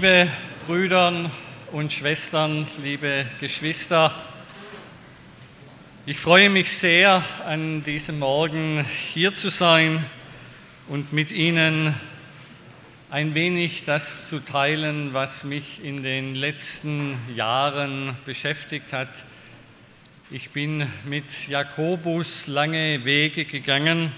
[0.00, 0.30] Liebe
[0.66, 1.30] Brüder
[1.72, 4.10] und Schwestern, liebe Geschwister,
[6.06, 8.82] ich freue mich sehr, an diesem Morgen
[9.12, 10.02] hier zu sein
[10.88, 11.94] und mit Ihnen
[13.10, 19.26] ein wenig das zu teilen, was mich in den letzten Jahren beschäftigt hat.
[20.30, 24.12] Ich bin mit Jakobus lange Wege gegangen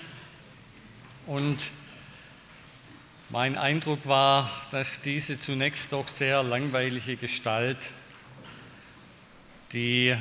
[1.26, 1.58] und
[3.32, 7.90] mein Eindruck war, dass diese zunächst doch sehr langweilige Gestalt,
[9.72, 10.14] die,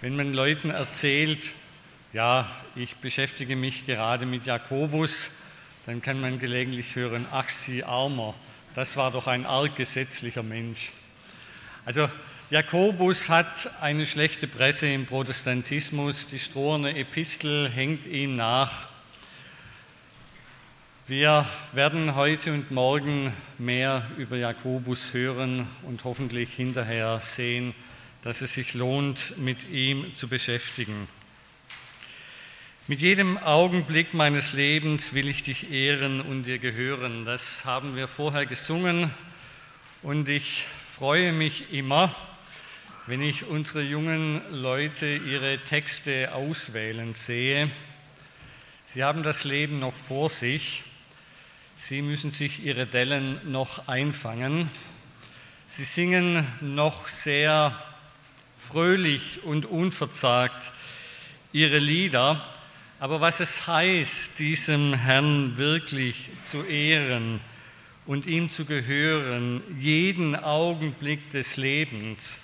[0.00, 1.52] wenn man Leuten erzählt,
[2.12, 5.30] ja, ich beschäftige mich gerade mit Jakobus,
[5.86, 8.34] dann kann man gelegentlich hören, ach sie armer,
[8.74, 10.90] das war doch ein arg gesetzlicher Mensch.
[11.84, 12.08] Also
[12.50, 18.88] Jakobus hat eine schlechte Presse im Protestantismus, die Stroherne Epistel hängt ihm nach
[21.10, 27.74] wir werden heute und morgen mehr über Jakobus hören und hoffentlich hinterher sehen,
[28.22, 31.08] dass es sich lohnt, mit ihm zu beschäftigen.
[32.86, 37.24] Mit jedem Augenblick meines Lebens will ich dich ehren und dir gehören.
[37.24, 39.10] Das haben wir vorher gesungen
[40.02, 40.64] und ich
[40.96, 42.14] freue mich immer,
[43.08, 47.68] wenn ich unsere jungen Leute ihre Texte auswählen sehe.
[48.84, 50.84] Sie haben das Leben noch vor sich
[51.82, 54.70] Sie müssen sich ihre Dellen noch einfangen.
[55.66, 57.74] Sie singen noch sehr
[58.58, 60.72] fröhlich und unverzagt
[61.52, 62.44] ihre Lieder.
[63.00, 67.40] Aber was es heißt, diesem Herrn wirklich zu ehren
[68.04, 72.42] und ihm zu gehören, jeden Augenblick des Lebens,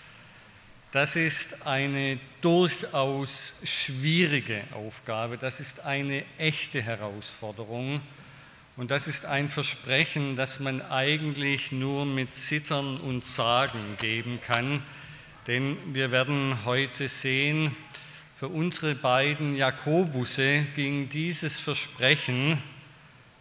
[0.93, 8.01] das ist eine durchaus schwierige Aufgabe, das ist eine echte Herausforderung.
[8.77, 14.83] Und das ist ein Versprechen, das man eigentlich nur mit Zittern und Sagen geben kann.
[15.47, 17.75] Denn wir werden heute sehen,
[18.35, 22.63] für unsere beiden Jakobusse ging dieses Versprechen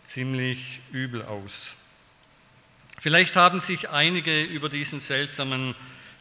[0.05, 1.75] ziemlich übel aus.
[2.97, 5.75] Vielleicht haben sich einige über diesen seltsamen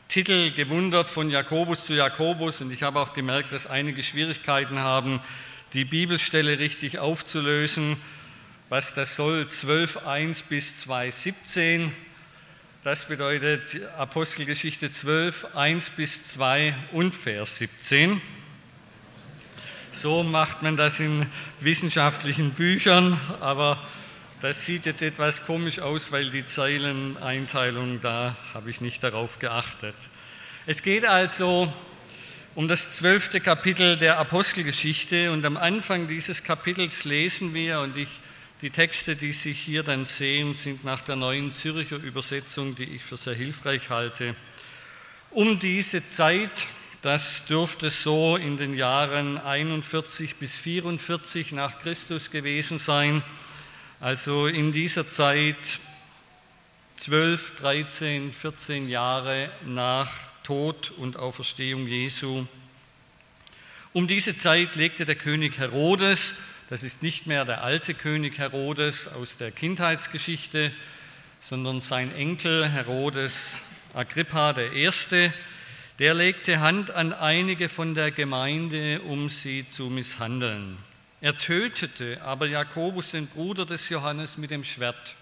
[0.09, 5.21] Titel gewundert von Jakobus zu Jakobus und ich habe auch gemerkt, dass einige Schwierigkeiten haben,
[5.73, 7.97] die Bibelstelle richtig aufzulösen
[8.69, 11.91] was das soll, 12.1 bis 2.17.
[12.83, 18.21] Das bedeutet Apostelgeschichte 12, 1 bis 2 und Vers 17.
[19.93, 21.27] So macht man das in
[21.61, 23.79] wissenschaftlichen Büchern, aber
[24.41, 29.95] das sieht jetzt etwas komisch aus, weil die Zeileneinteilung, da habe ich nicht darauf geachtet.
[30.67, 31.73] Es geht also
[32.55, 38.09] um das zwölfte Kapitel der Apostelgeschichte und am Anfang dieses Kapitels lesen wir, und ich
[38.65, 43.03] die Texte, die Sie hier dann sehen, sind nach der neuen Zürcher Übersetzung, die ich
[43.03, 44.35] für sehr hilfreich halte.
[45.31, 46.67] Um diese Zeit,
[47.03, 53.23] das dürfte so in den Jahren 41 bis 44 nach Christus gewesen sein,
[54.01, 55.79] also in dieser Zeit
[56.97, 60.11] 12, 13, 14 Jahre nach
[60.43, 62.47] Tod und Auferstehung Jesu.
[63.93, 66.37] Um diese Zeit legte der König Herodes
[66.75, 70.73] das ist nicht mehr der alte König Herodes aus der Kindheitsgeschichte,
[71.39, 73.63] sondern sein Enkel Herodes
[73.95, 74.91] Agrippa I.,
[76.01, 80.77] der legte Hand an einige von der Gemeinde, um sie zu misshandeln.
[81.21, 85.15] Er tötete aber Jakobus, den Bruder des Johannes, mit dem Schwert.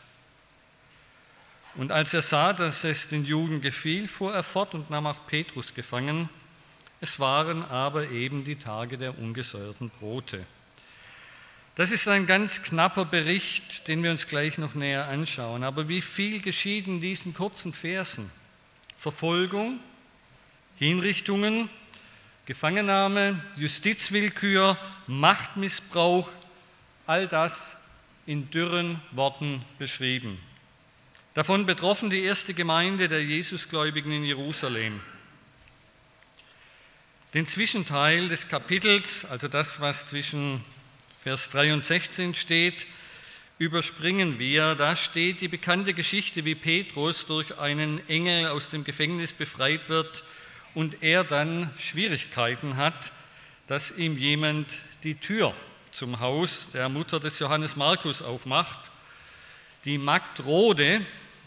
[1.74, 5.26] Und als er sah, dass es den Juden gefiel, fuhr er fort und nahm auch
[5.26, 6.30] Petrus gefangen.
[7.02, 10.46] Es waren aber eben die Tage der ungesäuerten Brote.
[11.74, 15.64] Das ist ein ganz knapper Bericht, den wir uns gleich noch näher anschauen.
[15.64, 18.30] Aber wie viel geschieht in diesen kurzen Versen?
[18.98, 19.80] Verfolgung,
[20.76, 21.70] Hinrichtungen,
[22.44, 24.76] Gefangennahme, Justizwillkür,
[25.06, 26.28] Machtmissbrauch,
[27.06, 27.78] all das
[28.26, 30.38] in dürren Worten beschrieben.
[31.32, 35.00] Davon betroffen die erste Gemeinde der Jesusgläubigen in Jerusalem.
[37.32, 40.62] Den Zwischenteil des Kapitels, also das, was zwischen
[41.22, 42.84] Vers 3 und 16 steht,
[43.58, 44.74] überspringen wir.
[44.74, 50.24] Da steht die bekannte Geschichte, wie Petrus durch einen Engel aus dem Gefängnis befreit wird
[50.74, 53.12] und er dann Schwierigkeiten hat,
[53.68, 54.66] dass ihm jemand
[55.04, 55.54] die Tür
[55.92, 58.90] zum Haus der Mutter des Johannes Markus aufmacht.
[59.84, 61.02] Die Magd Rode,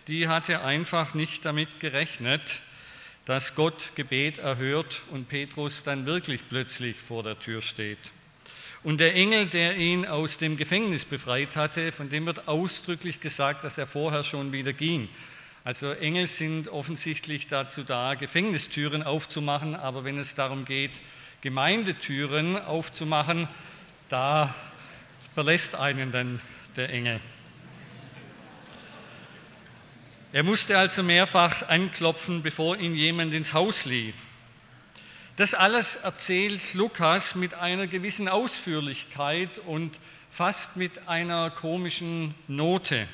[0.07, 2.62] die hatte einfach nicht damit gerechnet,
[3.25, 8.00] dass Gott Gebet erhört und Petrus dann wirklich plötzlich vor der Tür steht.
[8.86, 13.64] Und der Engel, der ihn aus dem Gefängnis befreit hatte, von dem wird ausdrücklich gesagt,
[13.64, 15.10] dass er vorher schon wieder ging.
[15.64, 21.02] Also Engel sind offensichtlich dazu da, Gefängnistüren aufzumachen, aber wenn es darum geht,
[21.42, 23.48] Gemeindetüren aufzumachen,
[24.08, 24.54] da
[25.34, 26.40] verlässt einen dann
[26.76, 27.20] der Engel.
[30.32, 34.14] Er musste also mehrfach anklopfen, bevor ihn jemand ins Haus lief.
[35.38, 40.00] Das alles erzählt Lukas mit einer gewissen Ausführlichkeit und
[40.30, 43.10] fast mit einer komischen Note.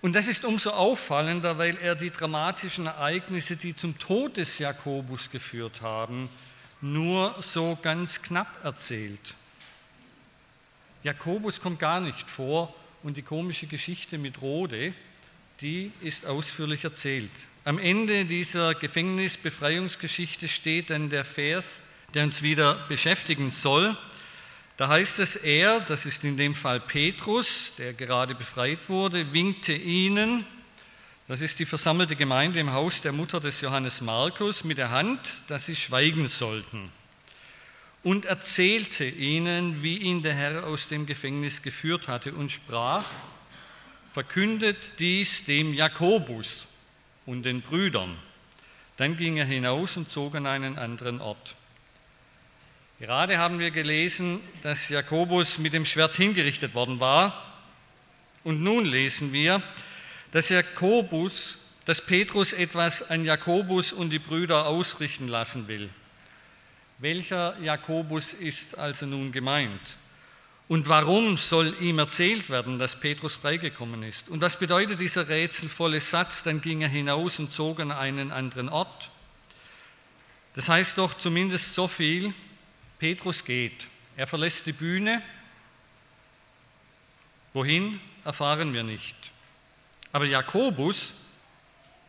[0.00, 5.30] Und das ist umso auffallender, weil er die dramatischen Ereignisse, die zum Tod des Jakobus
[5.30, 6.28] geführt haben,
[6.80, 9.34] nur so ganz knapp erzählt.
[11.02, 12.72] Jakobus kommt gar nicht vor
[13.02, 14.94] und die komische Geschichte mit Rode,
[15.60, 17.32] die ist ausführlich erzählt.
[17.66, 21.80] Am Ende dieser Gefängnisbefreiungsgeschichte steht dann der Vers,
[22.12, 23.96] der uns wieder beschäftigen soll.
[24.76, 29.72] Da heißt es, er, das ist in dem Fall Petrus, der gerade befreit wurde, winkte
[29.72, 30.44] ihnen,
[31.26, 35.20] das ist die versammelte Gemeinde im Haus der Mutter des Johannes Markus, mit der Hand,
[35.46, 36.92] dass sie schweigen sollten
[38.02, 43.06] und erzählte ihnen, wie ihn der Herr aus dem Gefängnis geführt hatte und sprach,
[44.12, 46.68] verkündet dies dem Jakobus
[47.26, 48.16] und den Brüdern.
[48.96, 51.56] Dann ging er hinaus und zog an einen anderen Ort.
[53.00, 57.54] Gerade haben wir gelesen, dass Jakobus mit dem Schwert hingerichtet worden war.
[58.44, 59.62] Und nun lesen wir,
[60.30, 65.90] dass Jakobus, dass Petrus etwas an Jakobus und die Brüder ausrichten lassen will.
[66.98, 69.96] Welcher Jakobus ist also nun gemeint?
[70.66, 74.30] Und warum soll ihm erzählt werden, dass Petrus freigekommen ist?
[74.30, 76.42] Und was bedeutet dieser rätselvolle Satz?
[76.42, 79.10] Dann ging er hinaus und zog an einen anderen Ort.
[80.54, 82.32] Das heißt doch zumindest so viel,
[82.98, 83.88] Petrus geht.
[84.16, 85.20] Er verlässt die Bühne.
[87.52, 89.16] Wohin, erfahren wir nicht.
[90.12, 91.12] Aber Jakobus,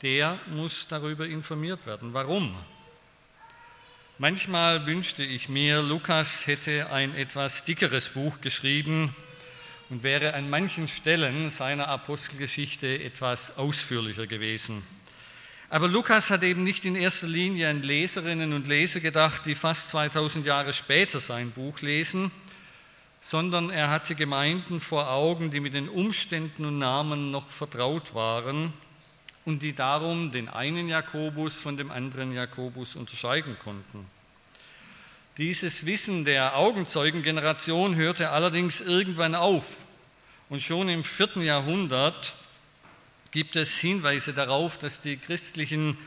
[0.02, 2.14] der muss darüber informiert werden.
[2.14, 2.56] Warum?
[4.18, 9.14] Manchmal wünschte ich mir, Lukas hätte ein etwas dickeres Buch geschrieben
[9.90, 14.84] und wäre an manchen Stellen seiner Apostelgeschichte etwas ausführlicher gewesen.
[15.70, 19.90] Aber Lukas hat eben nicht in erster Linie an Leserinnen und Leser gedacht, die fast
[19.90, 22.32] 2000 Jahre später sein Buch lesen,
[23.20, 28.72] sondern er hatte Gemeinden vor Augen, die mit den Umständen und Namen noch vertraut waren
[29.46, 34.08] und die darum den einen Jakobus von dem anderen Jakobus unterscheiden konnten.
[35.38, 39.86] Dieses Wissen der Augenzeugengeneration hörte allerdings irgendwann auf.
[40.50, 42.36] Und schon im vierten Jahrhundert
[43.32, 45.98] gibt es Hinweise darauf, dass die christlichen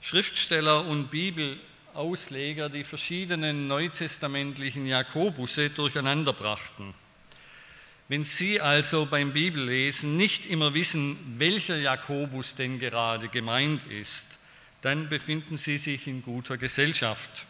[0.00, 6.94] Schriftsteller und Bibelausleger die verschiedenen neutestamentlichen Jakobusse durcheinander brachten.
[8.10, 14.38] Wenn Sie also beim Bibellesen nicht immer wissen, welcher Jakobus denn gerade gemeint ist,
[14.80, 17.44] dann befinden Sie sich in guter Gesellschaft.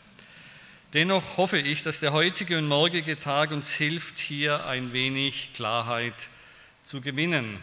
[0.94, 6.14] Dennoch hoffe ich, dass der heutige und morgige Tag uns hilft, hier ein wenig Klarheit
[6.82, 7.58] zu gewinnen.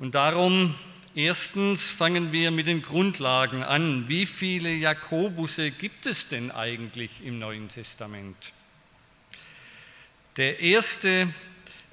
[0.00, 0.74] Und darum,
[1.14, 4.08] erstens fangen wir mit den Grundlagen an.
[4.08, 8.52] Wie viele Jakobusse gibt es denn eigentlich im Neuen Testament?
[10.36, 11.28] Der erste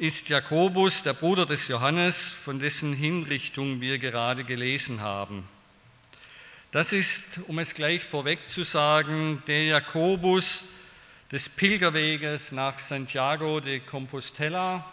[0.01, 5.48] ist Jakobus, der Bruder des Johannes, von dessen Hinrichtung wir gerade gelesen haben.
[6.72, 10.63] Das ist, um es gleich vorweg zu sagen, der Jakobus
[11.31, 14.84] des Pilgerweges nach Santiago de Compostela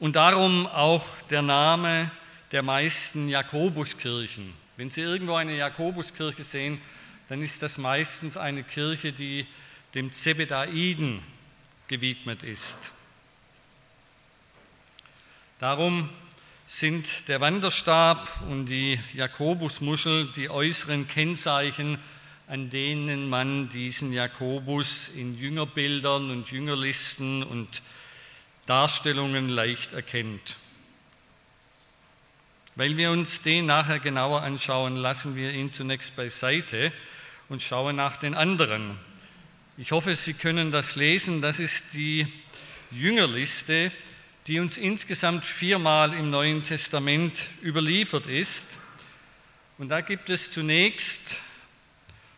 [0.00, 2.10] und darum auch der Name
[2.50, 4.52] der meisten Jakobuskirchen.
[4.76, 6.80] Wenn Sie irgendwo eine Jakobuskirche sehen,
[7.28, 9.46] dann ist das meistens eine Kirche, die
[9.94, 11.22] dem Zebedaiden
[11.86, 12.90] gewidmet ist.
[15.58, 16.08] Darum
[16.68, 21.98] sind der Wanderstab und die Jakobusmuschel die äußeren Kennzeichen,
[22.46, 27.82] an denen man diesen Jakobus in Jüngerbildern und Jüngerlisten und
[28.66, 30.58] Darstellungen leicht erkennt.
[32.76, 36.92] Weil wir uns den nachher genauer anschauen, lassen wir ihn zunächst beiseite
[37.48, 38.96] und schauen nach den anderen.
[39.76, 41.42] Ich hoffe, Sie können das lesen.
[41.42, 42.28] Das ist die
[42.92, 43.90] Jüngerliste,
[44.48, 48.66] die uns insgesamt viermal im Neuen Testament überliefert ist.
[49.76, 51.36] Und da gibt es zunächst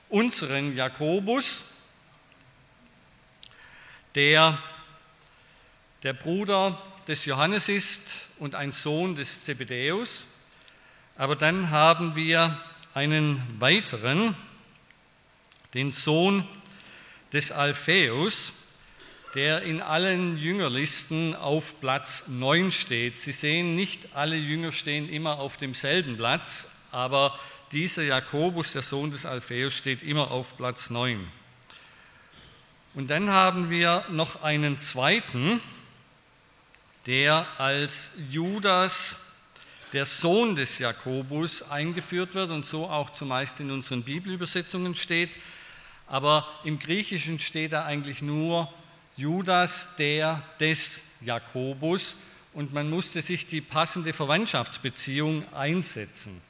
[0.09, 1.65] unseren Jakobus,
[4.17, 4.59] der
[6.03, 6.77] der Bruder
[7.07, 10.27] des Johannes ist und ein Sohn des Zebedäus.
[11.17, 12.59] Aber dann haben wir
[12.93, 14.35] einen weiteren,
[15.75, 16.45] den Sohn
[17.33, 18.53] des Alpheus,
[19.35, 23.17] der in allen Jüngerlisten auf Platz 9 steht.
[23.17, 27.39] Sie sehen, nicht alle Jünger stehen immer auf demselben Platz, aber
[27.73, 31.31] dieser Jakobus, der Sohn des Alpheus, steht immer auf Platz 9.
[32.95, 35.61] Und dann haben wir noch einen zweiten,
[37.07, 39.19] der als Judas,
[39.93, 45.31] der Sohn des Jakobus, eingeführt wird und so auch zumeist in unseren Bibelübersetzungen steht.
[46.09, 48.73] Aber im Griechischen steht da eigentlich nur
[49.21, 52.17] Judas, der des Jakobus,
[52.55, 56.41] und man musste sich die passende Verwandtschaftsbeziehung einsetzen.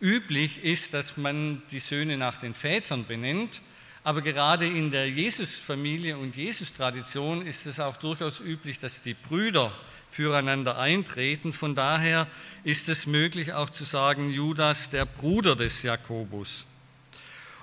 [0.00, 3.62] Üblich ist, dass man die Söhne nach den Vätern benennt,
[4.02, 9.72] aber gerade in der Jesusfamilie und Jesus-Tradition ist es auch durchaus üblich, dass die Brüder
[10.10, 11.52] füreinander eintreten.
[11.52, 12.26] Von daher
[12.64, 16.66] ist es möglich auch zu sagen, Judas, der Bruder des Jakobus.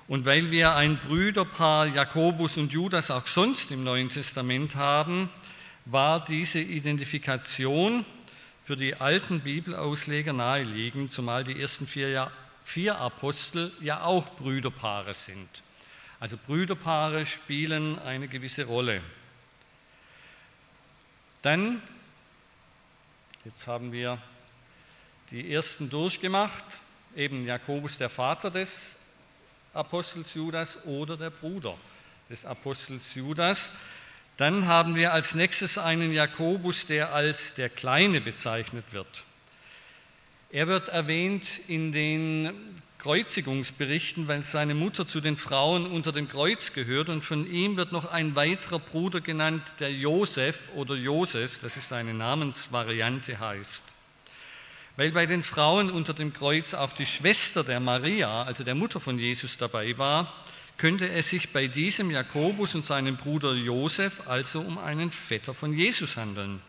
[0.09, 5.29] Und weil wir ein Brüderpaar Jakobus und Judas auch sonst im Neuen Testament haben,
[5.85, 8.03] war diese Identifikation
[8.65, 12.31] für die alten Bibelausleger naheliegend, zumal die ersten vier,
[12.63, 15.47] vier Apostel ja auch Brüderpaare sind.
[16.19, 19.03] Also Brüderpaare spielen eine gewisse Rolle.
[21.43, 21.83] Dann,
[23.45, 24.17] jetzt haben wir
[25.29, 26.65] die ersten durchgemacht,
[27.15, 28.97] eben Jakobus der Vater des
[29.73, 31.75] Apostels Judas oder der Bruder
[32.29, 33.71] des Apostels Judas.
[34.37, 39.23] Dann haben wir als nächstes einen Jakobus, der als der Kleine bezeichnet wird.
[40.51, 42.51] Er wird erwähnt in den
[42.99, 47.91] Kreuzigungsberichten, weil seine Mutter zu den Frauen unter dem Kreuz gehört und von ihm wird
[47.91, 53.83] noch ein weiterer Bruder genannt, der Josef oder Joses, das ist eine Namensvariante heißt.
[54.99, 58.99] Weil bei den Frauen unter dem Kreuz auch die Schwester der Maria, also der Mutter
[58.99, 60.33] von Jesus, dabei war,
[60.75, 65.73] könnte es sich bei diesem Jakobus und seinem Bruder Josef also um einen Vetter von
[65.73, 66.61] Jesus handeln.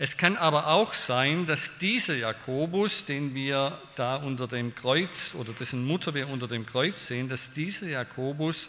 [0.00, 5.52] Es kann aber auch sein, dass dieser Jakobus, den wir da unter dem Kreuz oder
[5.52, 8.68] dessen Mutter wir unter dem Kreuz sehen, dass dieser Jakobus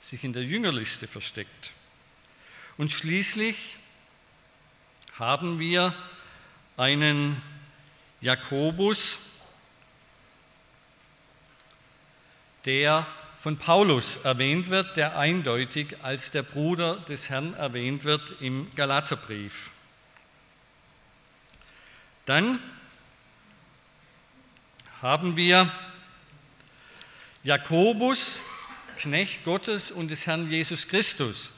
[0.00, 1.72] sich in der Jüngerliste versteckt.
[2.76, 3.78] Und schließlich
[5.18, 5.94] haben wir
[6.76, 7.40] einen
[8.22, 9.18] Jakobus,
[12.64, 13.04] der
[13.36, 19.70] von Paulus erwähnt wird, der eindeutig als der Bruder des Herrn erwähnt wird im Galaterbrief.
[22.24, 22.60] Dann
[25.00, 25.68] haben wir
[27.42, 28.38] Jakobus,
[28.98, 31.50] Knecht Gottes und des Herrn Jesus Christus.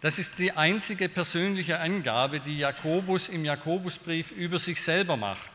[0.00, 5.52] Das ist die einzige persönliche Angabe, die Jakobus im Jakobusbrief über sich selber macht.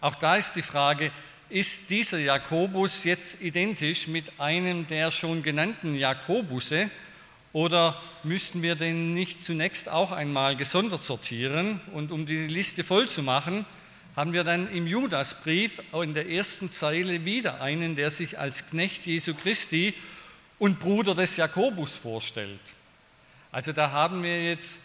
[0.00, 1.10] Auch da ist die Frage,
[1.48, 6.90] ist dieser Jakobus jetzt identisch mit einem der schon genannten Jakobusse
[7.52, 11.80] oder müssten wir den nicht zunächst auch einmal gesondert sortieren?
[11.92, 13.64] Und um die Liste voll zu machen,
[14.16, 19.06] haben wir dann im Judasbrief in der ersten Zeile wieder einen, der sich als Knecht
[19.06, 19.94] Jesu Christi
[20.58, 22.60] und Bruder des Jakobus vorstellt.
[23.52, 24.80] Also da haben wir jetzt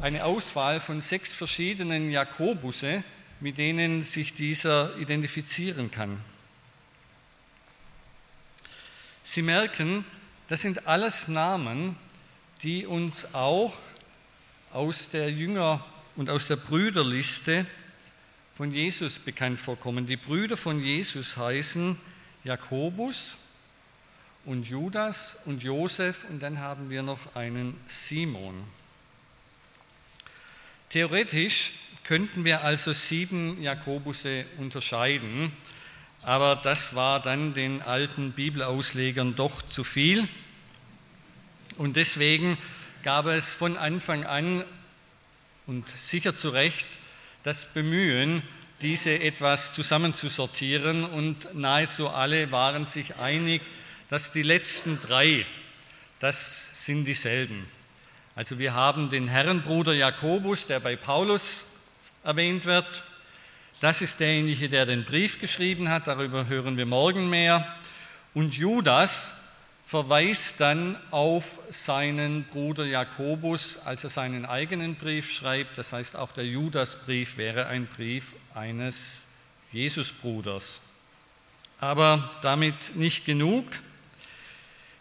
[0.00, 3.04] eine Auswahl von sechs verschiedenen Jakobusse,
[3.40, 6.20] mit denen sich dieser identifizieren kann.
[9.22, 10.04] Sie merken,
[10.48, 11.96] das sind alles Namen,
[12.62, 13.74] die uns auch
[14.72, 15.84] aus der Jünger-
[16.16, 17.66] und aus der Brüderliste
[18.54, 20.06] von Jesus bekannt vorkommen.
[20.06, 21.98] Die Brüder von Jesus heißen
[22.44, 23.38] Jakobus
[24.44, 28.62] und Judas und Josef und dann haben wir noch einen Simon.
[30.90, 31.72] Theoretisch
[32.04, 35.52] könnten wir also sieben Jakobusse unterscheiden,
[36.22, 40.28] aber das war dann den alten Bibelauslegern doch zu viel.
[41.76, 42.56] Und deswegen
[43.02, 44.64] gab es von Anfang an
[45.66, 46.86] und sicher zu Recht
[47.42, 48.42] das Bemühen,
[48.80, 53.62] diese etwas zusammenzusortieren und nahezu alle waren sich einig,
[54.10, 55.46] dass die letzten drei,
[56.20, 57.66] das sind dieselben.
[58.36, 61.66] Also wir haben den Herrenbruder Jakobus, der bei Paulus
[62.24, 63.04] erwähnt wird.
[63.80, 67.66] Das ist derjenige, der den Brief geschrieben hat, darüber hören wir morgen mehr.
[68.32, 69.44] Und Judas,
[69.84, 75.76] verweist dann auf seinen Bruder Jakobus, als er seinen eigenen Brief schreibt.
[75.76, 79.28] Das heißt, auch der Judasbrief wäre ein Brief eines
[79.72, 80.80] Jesusbruders.
[81.80, 83.66] Aber damit nicht genug.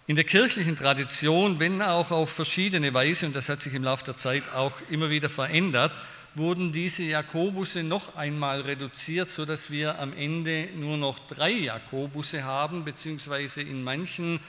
[0.06, 4.04] In der kirchlichen Tradition, wenn auch auf verschiedene Weise, und das hat sich im Laufe
[4.04, 5.94] der Zeit auch immer wieder verändert,
[6.36, 12.84] wurden diese Jakobusse noch einmal reduziert, sodass wir am Ende nur noch drei Jakobusse haben,
[12.84, 14.40] beziehungsweise in manchen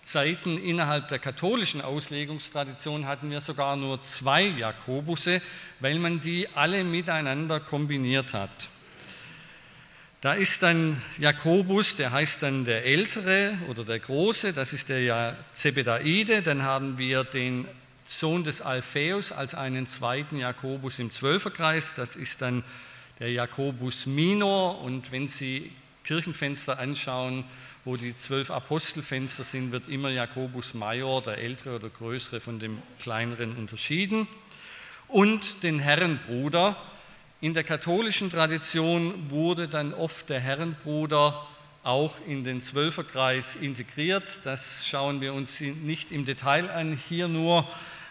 [0.00, 5.42] Zeiten innerhalb der katholischen Auslegungstradition hatten wir sogar nur zwei Jakobusse,
[5.80, 8.68] weil man die alle miteinander kombiniert hat.
[10.20, 15.36] Da ist dann Jakobus, der heißt dann der Ältere oder der Große, das ist der
[15.52, 16.42] Zebedaide.
[16.42, 17.68] Dann haben wir den
[18.10, 22.64] Sohn des Alpheus als einen zweiten Jakobus im Zwölferkreis, das ist dann
[23.18, 24.80] der Jakobus Minor.
[24.80, 25.70] Und wenn Sie
[26.04, 27.44] Kirchenfenster anschauen,
[27.84, 32.82] wo die zwölf Apostelfenster sind, wird immer Jakobus Major, der Ältere oder Größere, von dem
[32.98, 34.26] Kleineren unterschieden.
[35.06, 36.76] Und den Herrenbruder,
[37.40, 41.46] in der katholischen Tradition wurde dann oft der Herrenbruder
[41.84, 44.24] auch in den Zwölferkreis integriert.
[44.44, 46.98] Das schauen wir uns nicht im Detail an.
[47.08, 47.66] Hier nur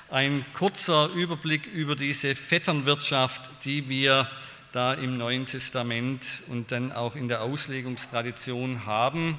[0.09, 4.29] ein kurzer Überblick über diese Vetternwirtschaft, die wir
[4.71, 9.37] da im Neuen Testament und dann auch in der Auslegungstradition haben.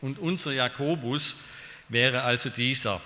[0.00, 1.36] Und unser Jakobus
[1.88, 3.00] wäre also dieser.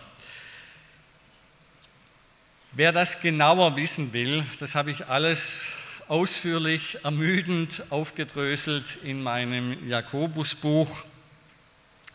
[2.73, 5.73] Wer das genauer wissen will, das habe ich alles
[6.09, 11.05] ausführlich, ermüdend aufgedröselt in meinem Jakobusbuch.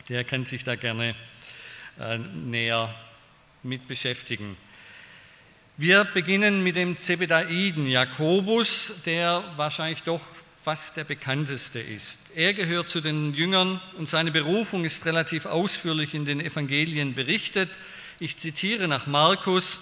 [0.09, 1.15] Der kann sich da gerne
[1.99, 2.93] äh, näher
[3.63, 4.57] mit beschäftigen.
[5.77, 10.21] Wir beginnen mit dem Zebedaiden Jakobus, der wahrscheinlich doch
[10.63, 12.31] fast der bekannteste ist.
[12.35, 17.69] Er gehört zu den Jüngern und seine Berufung ist relativ ausführlich in den Evangelien berichtet.
[18.19, 19.79] Ich zitiere nach Markus,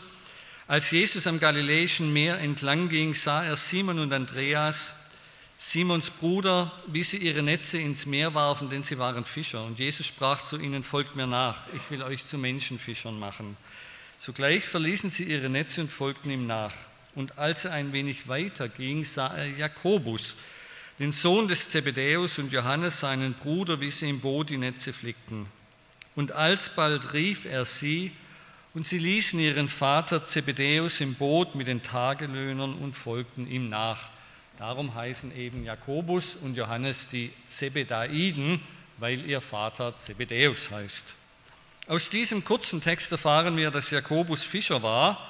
[0.68, 4.94] als Jesus am Galiläischen Meer entlang ging, sah er Simon und Andreas,
[5.58, 9.64] Simons Bruder, wie sie ihre Netze ins Meer warfen, denn sie waren Fischer.
[9.64, 13.56] Und Jesus sprach zu ihnen, folgt mir nach, ich will euch zu Menschenfischern machen.
[14.18, 16.74] Sogleich verließen sie ihre Netze und folgten ihm nach.
[17.16, 20.36] Und als er ein wenig weiter ging, sah er Jakobus,
[21.00, 25.48] den Sohn des Zebedäus und Johannes, seinen Bruder, wie sie im Boot die Netze flickten.
[26.16, 28.12] Und alsbald rief er sie,
[28.74, 34.10] und sie ließen ihren Vater Zebedäus im Boot mit den Tagelöhnern und folgten ihm nach.
[34.58, 38.62] Darum heißen eben Jakobus und Johannes die Zebedaiden,
[38.98, 41.16] weil ihr Vater Zebedäus heißt.
[41.88, 45.30] Aus diesem kurzen Text erfahren wir, dass Jakobus Fischer war,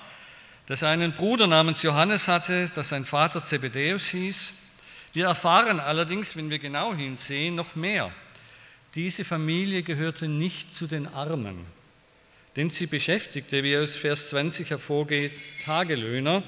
[0.68, 4.54] dass er einen Bruder namens Johannes hatte, dass sein Vater Zebedäus hieß.
[5.14, 8.12] Wir erfahren allerdings, wenn wir genau hinsehen, noch mehr.
[8.94, 11.66] Diese Familie gehörte nicht zu den Armen
[12.56, 15.32] denn sie beschäftigte, wie aus Vers 20 hervorgeht,
[15.66, 16.42] Tagelöhner.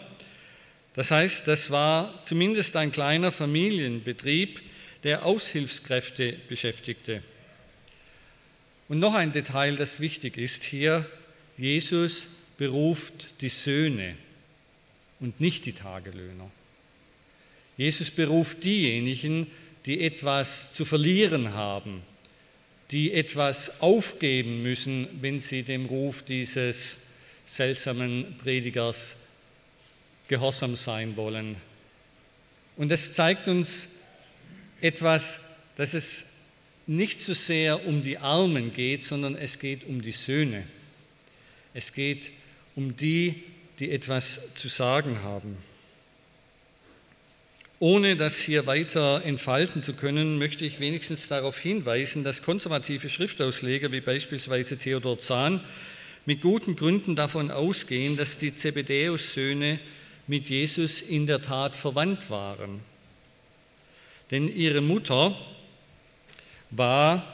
[0.98, 4.64] Das heißt, das war zumindest ein kleiner Familienbetrieb,
[5.04, 7.22] der Aushilfskräfte beschäftigte.
[8.90, 11.06] Und noch ein Detail, das wichtig ist hier,
[11.56, 14.16] Jesus beruft die Söhne
[15.20, 16.50] und nicht die Tagelöhner.
[17.78, 19.46] Jesus beruft diejenigen,
[19.86, 22.02] die etwas zu verlieren haben,
[22.90, 27.06] die etwas aufgeben müssen, wenn sie dem Ruf dieses
[27.46, 29.18] seltsamen Predigers
[30.28, 31.56] gehorsam sein wollen.
[32.76, 33.98] Und es zeigt uns
[34.82, 35.42] etwas,
[35.76, 36.34] dass es
[36.86, 40.63] nicht so sehr um die Armen geht, sondern es geht um die Söhne.
[41.74, 42.32] Es geht
[42.76, 43.44] um die,
[43.80, 45.58] die etwas zu sagen haben.
[47.80, 53.92] Ohne das hier weiter entfalten zu können, möchte ich wenigstens darauf hinweisen, dass konservative Schriftausleger
[53.92, 55.63] wie beispielsweise Theodor Zahn
[56.26, 59.80] mit guten Gründen davon ausgehen, dass die Zebedäus-Söhne
[60.28, 62.82] mit Jesus in der Tat verwandt waren.
[64.30, 65.36] Denn ihre Mutter
[66.70, 67.26] war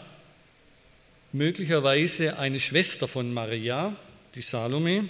[1.32, 3.96] möglicherweise eine Schwester von Maria,
[4.36, 5.10] die Salome,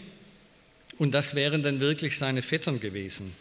[0.97, 3.35] und das wären dann wirklich seine Vettern gewesen.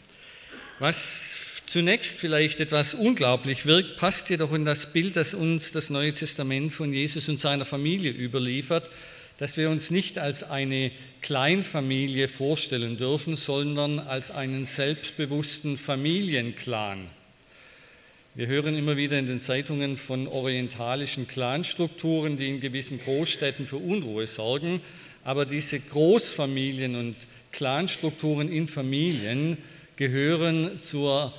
[0.78, 6.12] Was zunächst vielleicht etwas unglaublich wirkt, passt jedoch in das Bild, das uns das Neue
[6.12, 8.90] Testament von Jesus und seiner Familie überliefert,
[9.38, 17.08] dass wir uns nicht als eine Kleinfamilie vorstellen dürfen, sondern als einen selbstbewussten Familienclan.
[18.34, 23.76] Wir hören immer wieder in den Zeitungen von orientalischen Clanstrukturen, die in gewissen Großstädten für
[23.76, 24.80] Unruhe sorgen,
[25.22, 27.16] aber diese Großfamilien und
[27.52, 29.58] Clanstrukturen in Familien
[29.96, 31.34] gehören zur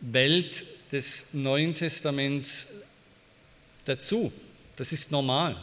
[0.00, 2.74] Welt des Neuen Testaments
[3.84, 4.32] dazu.
[4.76, 5.56] Das ist normal.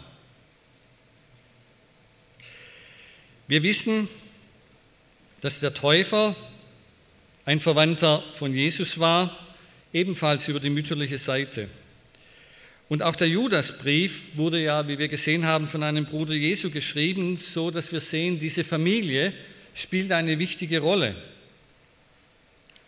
[3.50, 4.08] Wir wissen,
[5.42, 6.36] dass der Täufer
[7.46, 9.36] ein Verwandter von Jesus war,
[9.92, 11.68] ebenfalls über die mütterliche Seite.
[12.90, 17.38] Und auch der Judasbrief wurde ja, wie wir gesehen haben, von einem Bruder Jesu geschrieben,
[17.38, 19.34] so dass wir sehen, diese Familie
[19.74, 21.16] spielt eine wichtige Rolle.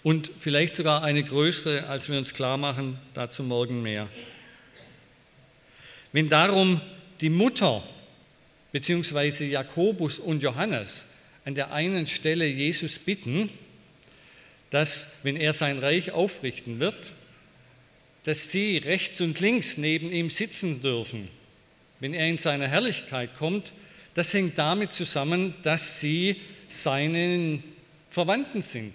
[0.03, 4.07] Und vielleicht sogar eine größere, als wir uns klar machen, dazu morgen mehr.
[6.11, 6.81] Wenn darum
[7.19, 7.81] die Mutter
[8.71, 9.45] bzw.
[9.45, 11.07] Jakobus und Johannes
[11.45, 13.49] an der einen Stelle Jesus bitten,
[14.69, 17.13] dass, wenn er sein Reich aufrichten wird,
[18.23, 21.27] dass sie rechts und links neben ihm sitzen dürfen,
[21.99, 23.73] wenn er in seiner Herrlichkeit kommt,
[24.13, 26.37] das hängt damit zusammen, dass sie
[26.69, 27.63] seinen
[28.09, 28.93] Verwandten sind.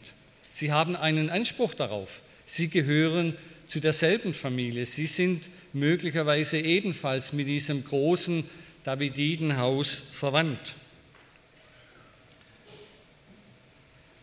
[0.51, 2.23] Sie haben einen Anspruch darauf.
[2.45, 3.37] Sie gehören
[3.67, 4.87] zu derselben Familie.
[4.87, 8.45] Sie sind möglicherweise ebenfalls mit diesem großen
[8.87, 10.77] Davididenhaus verwandt.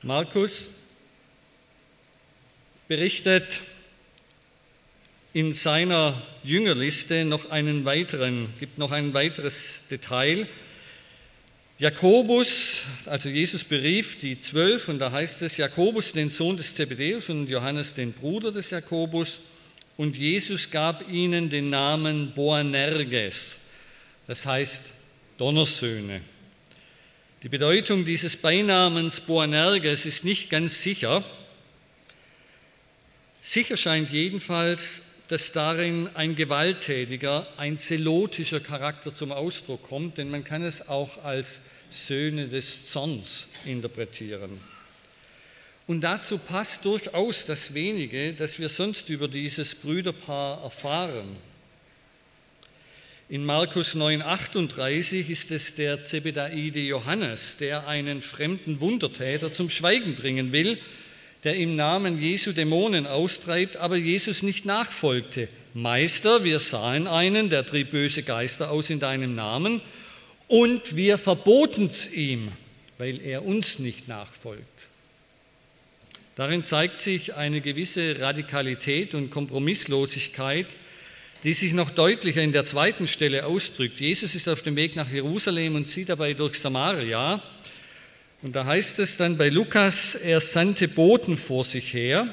[0.01, 0.69] Markus
[2.87, 3.59] berichtet
[5.33, 10.47] in seiner Jüngerliste noch einen weiteren, gibt noch ein weiteres Detail.
[11.77, 17.29] Jakobus, also Jesus berief die zwölf und da heißt es Jakobus, den Sohn des Zebedeus
[17.29, 19.41] und Johannes, den Bruder des Jakobus
[19.97, 23.59] und Jesus gab ihnen den Namen Boanerges,
[24.27, 24.93] das heißt
[25.37, 26.21] Donnersöhne.
[27.43, 31.23] Die Bedeutung dieses Beinamens Boanerges ist nicht ganz sicher.
[33.41, 40.43] Sicher scheint jedenfalls, dass darin ein gewalttätiger, ein zelotischer Charakter zum Ausdruck kommt, denn man
[40.43, 44.59] kann es auch als Söhne des Zorns interpretieren.
[45.85, 51.35] Und dazu passt durchaus das wenige, das wir sonst über dieses Brüderpaar erfahren.
[53.33, 60.51] In Markus 9:38 ist es der Zebedaide Johannes, der einen fremden Wundertäter zum Schweigen bringen
[60.51, 60.77] will,
[61.43, 65.47] der im Namen Jesu Dämonen austreibt, aber Jesus nicht nachfolgte.
[65.73, 69.81] Meister, wir sahen einen, der trieb böse Geister aus in deinem Namen,
[70.47, 72.51] und wir verboten es ihm,
[72.99, 74.89] weil er uns nicht nachfolgt.
[76.35, 80.67] Darin zeigt sich eine gewisse Radikalität und Kompromisslosigkeit,
[81.43, 83.99] die sich noch deutlicher in der zweiten Stelle ausdrückt.
[83.99, 87.43] Jesus ist auf dem Weg nach Jerusalem und zieht dabei durch Samaria.
[88.41, 92.27] Und da heißt es dann bei Lukas, er sandte Boten vor sich her,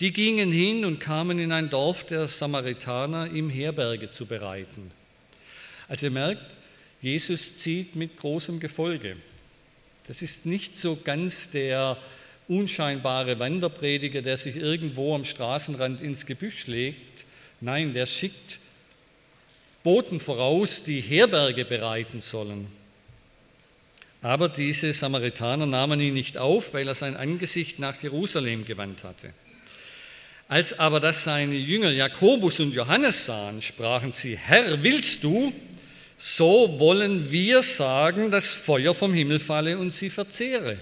[0.00, 4.90] die gingen hin und kamen in ein Dorf der Samaritaner, ihm Herberge zu bereiten.
[5.88, 6.56] Also ihr merkt,
[7.02, 9.16] Jesus zieht mit großem Gefolge.
[10.06, 11.96] Das ist nicht so ganz der
[12.48, 17.24] unscheinbare Wanderprediger, der sich irgendwo am Straßenrand ins Gebüsch legt.
[17.60, 18.58] Nein, der schickt
[19.82, 22.68] Boten voraus, die Herberge bereiten sollen.
[24.22, 29.32] Aber diese Samaritaner nahmen ihn nicht auf, weil er sein Angesicht nach Jerusalem gewandt hatte.
[30.48, 35.52] Als aber das seine Jünger Jakobus und Johannes sahen, sprachen sie, Herr, willst du,
[36.18, 40.78] so wollen wir sagen, dass Feuer vom Himmel falle und sie verzehre.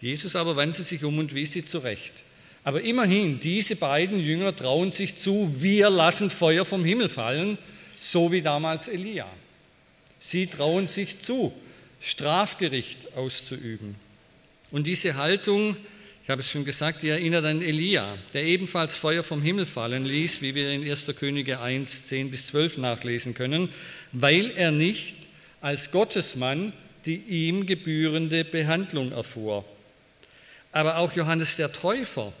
[0.00, 2.14] Jesus aber wandte sich um und wies sie zurecht.
[2.64, 7.58] Aber immerhin, diese beiden Jünger trauen sich zu, wir lassen Feuer vom Himmel fallen,
[8.00, 9.26] so wie damals Elia.
[10.18, 11.52] Sie trauen sich zu,
[12.00, 13.96] Strafgericht auszuüben.
[14.70, 15.76] Und diese Haltung,
[16.22, 20.04] ich habe es schon gesagt, die erinnert an Elia, der ebenfalls Feuer vom Himmel fallen
[20.04, 21.12] ließ, wie wir in 1.
[21.18, 23.70] Könige 1, 10 bis 12 nachlesen können,
[24.12, 25.16] weil er nicht
[25.60, 26.72] als Gottesmann
[27.04, 29.64] die ihm gebührende Behandlung erfuhr.
[30.72, 32.32] Aber auch Johannes der Täufer,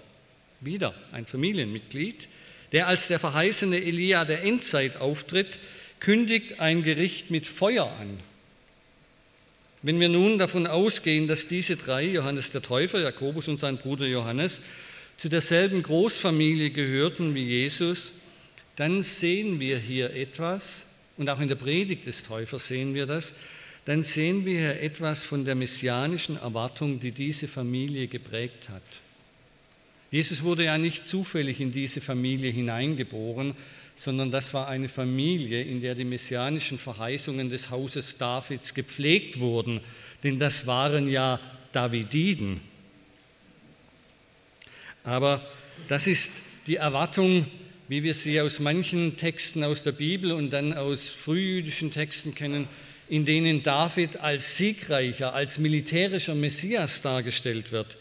[0.60, 2.28] wieder ein Familienmitglied,
[2.72, 5.58] der als der verheißene Elia der Endzeit auftritt,
[5.98, 8.18] kündigt ein Gericht mit Feuer an.
[9.82, 14.06] Wenn wir nun davon ausgehen, dass diese drei, Johannes der Täufer, Jakobus und sein Bruder
[14.06, 14.60] Johannes,
[15.16, 18.12] zu derselben Großfamilie gehörten wie Jesus,
[18.76, 23.34] dann sehen wir hier etwas, und auch in der Predigt des Täufers sehen wir das,
[23.84, 28.82] dann sehen wir hier etwas von der messianischen Erwartung, die diese Familie geprägt hat.
[30.10, 33.54] Jesus wurde ja nicht zufällig in diese Familie hineingeboren,
[33.94, 39.80] sondern das war eine Familie, in der die messianischen Verheißungen des Hauses Davids gepflegt wurden,
[40.24, 41.38] denn das waren ja
[41.72, 42.60] Davididen.
[45.04, 45.46] Aber
[45.88, 47.46] das ist die Erwartung,
[47.88, 52.68] wie wir sie aus manchen Texten aus der Bibel und dann aus frühjüdischen Texten kennen,
[53.08, 57.98] in denen David als siegreicher, als militärischer Messias dargestellt wird,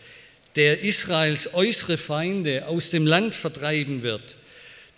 [0.55, 4.37] der Israels äußere Feinde aus dem Land vertreiben wird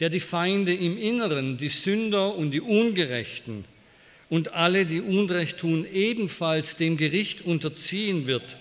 [0.02, 3.66] der die Feinde im Inneren, die Sünder und die Ungerechten
[4.30, 8.58] und alle, die Unrecht tun, ebenfalls dem Gericht unterziehen wird,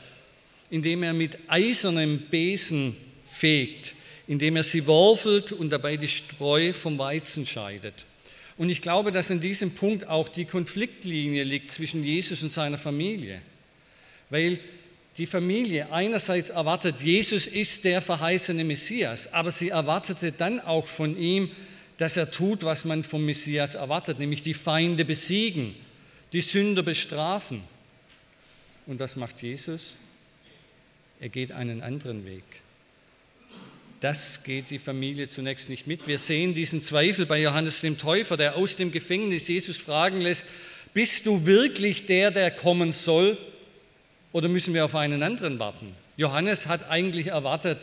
[0.69, 2.95] indem er mit eisernem Besen
[3.27, 3.95] fegt,
[4.29, 7.95] indem er sie worfelt und dabei die Spreu vom Weizen scheidet.
[8.59, 12.77] Und ich glaube, dass in diesem Punkt auch die Konfliktlinie liegt zwischen Jesus und seiner
[12.77, 13.41] Familie.
[14.29, 14.59] Weil
[15.21, 21.15] die Familie einerseits erwartet, Jesus ist der verheißene Messias, aber sie erwartete dann auch von
[21.19, 21.51] ihm,
[21.99, 25.75] dass er tut, was man vom Messias erwartet, nämlich die Feinde besiegen,
[26.33, 27.63] die Sünder bestrafen.
[28.87, 29.97] Und was macht Jesus?
[31.21, 32.45] Er geht einen anderen Weg.
[34.01, 36.09] Das geht die Familie zunächst nicht mit.
[36.09, 40.47] Wir sehen diesen Zweifel bei Johannes dem Täufer, der aus dem Gefängnis Jesus fragen lässt,
[40.95, 43.37] bist du wirklich der, der kommen soll?
[44.33, 45.95] Oder müssen wir auf einen anderen warten?
[46.17, 47.79] Johannes hat eigentlich erwartet,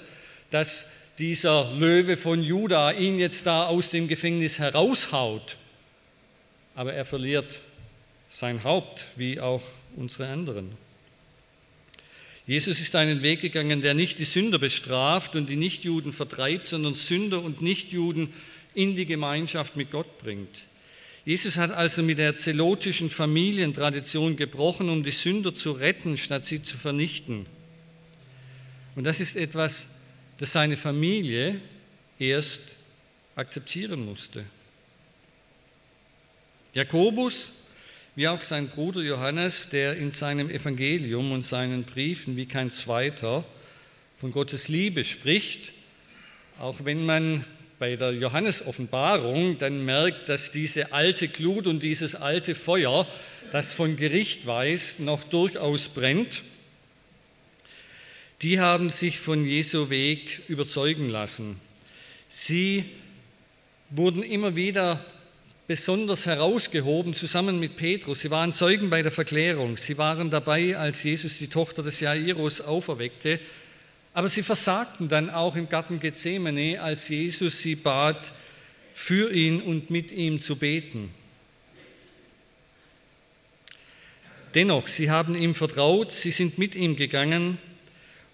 [0.49, 5.57] dass dieser Löwe von Juda ihn jetzt da aus dem Gefängnis heraushaut.
[6.75, 7.61] Aber er verliert
[8.29, 9.63] sein Haupt, wie auch
[9.95, 10.77] unsere anderen.
[12.45, 16.93] Jesus ist einen Weg gegangen, der nicht die Sünder bestraft und die Nichtjuden vertreibt, sondern
[16.93, 18.33] Sünder und Nichtjuden
[18.73, 20.63] in die Gemeinschaft mit Gott bringt.
[21.27, 26.61] Jesus hat also mit der zelotischen Familientradition gebrochen, um die Sünder zu retten, statt sie
[26.61, 27.47] zu vernichten.
[28.95, 29.89] Und das ist etwas,
[30.37, 31.59] das seine Familie
[32.17, 32.77] erst
[33.35, 34.45] akzeptieren musste.
[36.73, 37.51] Jakobus
[38.15, 43.43] wie auch sein Bruder Johannes, der in seinem Evangelium und seinen Briefen wie kein zweiter
[44.17, 45.73] von Gottes Liebe spricht,
[46.57, 47.43] auch wenn man
[47.79, 53.07] bei der Johannes-Offenbarung dann merkt, dass diese alte Glut und dieses alte Feuer,
[53.51, 56.43] das von Gericht weiß, noch durchaus brennt,
[58.41, 61.59] die haben sich von Jesu Weg überzeugen lassen.
[62.29, 62.85] Sie
[63.89, 65.03] wurden immer wieder
[65.67, 68.21] besonders herausgehoben, zusammen mit Petrus.
[68.21, 69.75] Sie waren Zeugen bei der Verklärung.
[69.75, 73.39] Sie waren dabei, als Jesus die Tochter des Jairus auferweckte.
[74.17, 78.33] Aber sie versagten dann auch im Garten Gethsemane, als Jesus sie bat,
[78.95, 81.11] für ihn und mit ihm zu beten.
[84.55, 87.59] Dennoch, sie haben ihm vertraut, sie sind mit ihm gegangen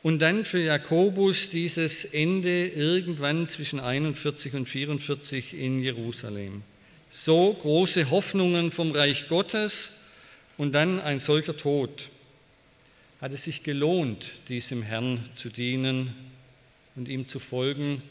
[0.03, 6.63] und dann für Jakobus dieses Ende irgendwann zwischen 41 und 44 in Jerusalem
[7.09, 10.05] so große Hoffnungen vom Reich Gottes
[10.55, 12.07] und dann ein solcher Tod.
[13.23, 16.13] Hat es sich gelohnt, diesem Herrn zu dienen
[16.97, 18.03] und ihm zu folgen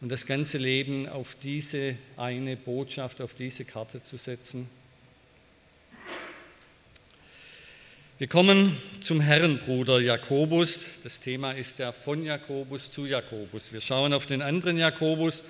[0.00, 4.68] und das ganze Leben auf diese eine Botschaft, auf diese Karte zu setzen?
[8.18, 10.86] Wir kommen zum Herrenbruder Jakobus.
[11.02, 13.72] Das Thema ist ja von Jakobus zu Jakobus.
[13.72, 15.42] Wir schauen auf den anderen Jakobus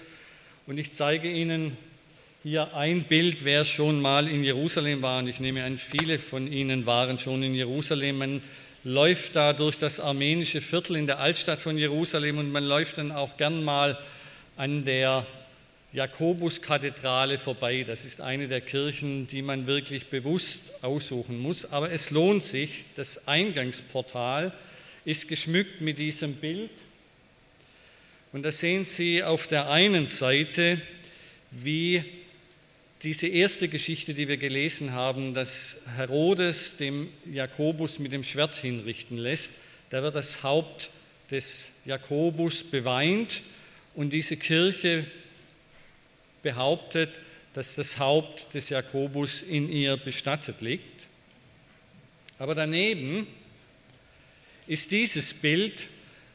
[0.67, 1.77] und ich zeige Ihnen
[2.43, 6.51] hier ein Bild, wer schon mal in Jerusalem war, und ich nehme an, viele von
[6.51, 8.19] Ihnen waren schon in Jerusalem.
[8.19, 8.41] Man
[8.83, 13.13] läuft da durch das armenische Viertel in der Altstadt von Jerusalem und man läuft dann
[13.13, 13.97] auch gern mal
[14.57, 15.25] an der
[15.93, 17.85] Jakobuskathedrale vorbei.
[17.87, 21.71] Das ist eine der Kirchen, die man wirklich bewusst aussuchen muss.
[21.71, 22.87] Aber es lohnt sich.
[22.97, 24.53] Das Eingangsportal
[25.05, 26.71] ist geschmückt mit diesem Bild.
[28.33, 30.81] Und da sehen Sie auf der einen Seite,
[31.53, 32.03] wie
[33.03, 39.19] diese erste Geschichte, die wir gelesen haben, dass Herodes dem Jakobus mit dem Schwert hinrichten
[39.19, 39.53] lässt,
[39.91, 40.91] da wird das Haupt
[41.31, 43.43] des Jakobus beweint
[43.95, 45.05] und diese Kirche
[46.43, 47.11] behauptet,
[47.55, 51.09] dass das Haupt des Jakobus in ihr bestattet liegt.
[52.39, 53.27] Aber daneben
[54.67, 55.89] ist dieses Bild,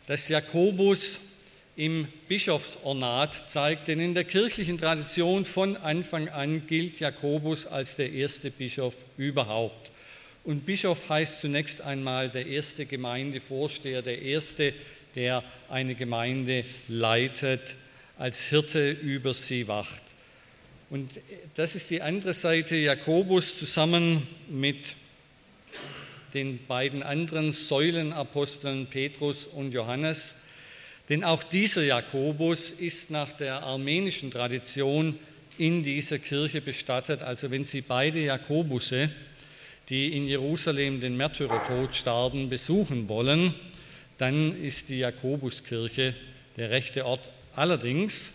[0.06, 1.22] dass Jakobus
[1.78, 8.12] im Bischofsornat zeigt, denn in der kirchlichen Tradition von Anfang an gilt Jakobus als der
[8.12, 9.92] erste Bischof überhaupt.
[10.44, 14.74] Und Bischof heißt zunächst einmal der erste Gemeindevorsteher, der erste,
[15.14, 17.76] der eine Gemeinde leitet,
[18.18, 20.02] als Hirte über sie wacht.
[20.90, 21.12] Und
[21.56, 24.96] das ist die andere Seite, Jakobus zusammen mit
[26.34, 30.36] den beiden anderen Säulenaposteln Petrus und Johannes
[31.10, 35.18] denn auch dieser Jakobus ist nach der armenischen Tradition
[35.58, 37.22] in dieser Kirche bestattet.
[37.22, 39.10] Also wenn Sie beide Jakobusse,
[39.90, 43.54] die in Jerusalem den Märtyrertod starben, besuchen wollen,
[44.18, 46.14] dann ist die Jakobuskirche
[46.58, 47.22] der rechte Ort.
[47.56, 48.34] Allerdings,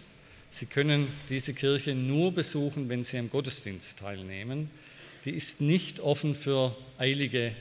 [0.50, 4.70] Sie können diese Kirche nur besuchen, wenn Sie am Gottesdienst teilnehmen.
[5.24, 7.54] Die ist nicht offen für eilige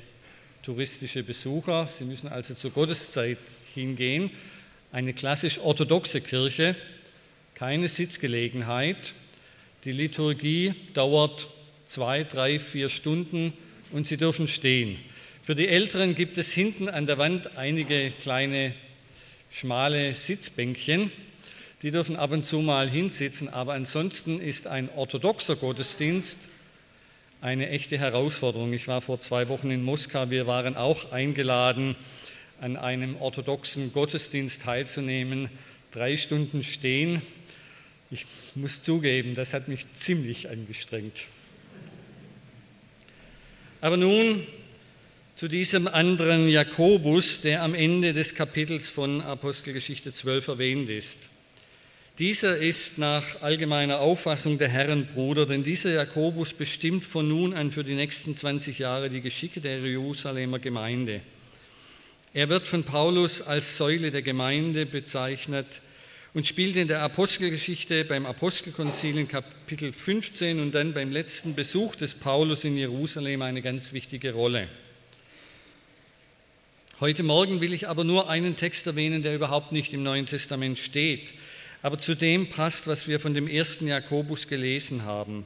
[0.63, 1.87] touristische Besucher.
[1.87, 3.39] Sie müssen also zur Gotteszeit
[3.73, 4.31] hingehen
[4.91, 6.75] eine klassisch orthodoxe Kirche,
[7.55, 9.13] keine Sitzgelegenheit.
[9.85, 11.47] Die Liturgie dauert
[11.85, 13.53] zwei, drei, vier Stunden
[13.91, 14.97] und sie dürfen stehen.
[15.43, 18.73] Für die Älteren gibt es hinten an der Wand einige kleine,
[19.49, 21.11] schmale Sitzbänkchen.
[21.81, 26.49] Die dürfen ab und zu mal hinsitzen, aber ansonsten ist ein orthodoxer Gottesdienst
[27.41, 28.71] eine echte Herausforderung.
[28.71, 31.95] Ich war vor zwei Wochen in Moskau, wir waren auch eingeladen,
[32.61, 35.49] an einem orthodoxen Gottesdienst teilzunehmen,
[35.91, 37.21] drei Stunden stehen.
[38.11, 41.25] Ich muss zugeben, das hat mich ziemlich angestrengt.
[43.81, 44.45] Aber nun
[45.33, 51.17] zu diesem anderen Jakobus, der am Ende des Kapitels von Apostelgeschichte 12 erwähnt ist.
[52.19, 57.83] Dieser ist nach allgemeiner Auffassung der Herrenbruder, denn dieser Jakobus bestimmt von nun an für
[57.83, 61.21] die nächsten 20 Jahre die Geschicke der Jerusalemer Gemeinde.
[62.33, 65.81] Er wird von Paulus als Säule der Gemeinde bezeichnet
[66.33, 71.97] und spielt in der Apostelgeschichte beim Apostelkonzil in Kapitel 15 und dann beim letzten Besuch
[71.97, 74.69] des Paulus in Jerusalem eine ganz wichtige Rolle.
[77.01, 80.77] Heute Morgen will ich aber nur einen Text erwähnen, der überhaupt nicht im Neuen Testament
[80.77, 81.33] steht,
[81.81, 85.45] aber zu dem passt, was wir von dem ersten Jakobus gelesen haben.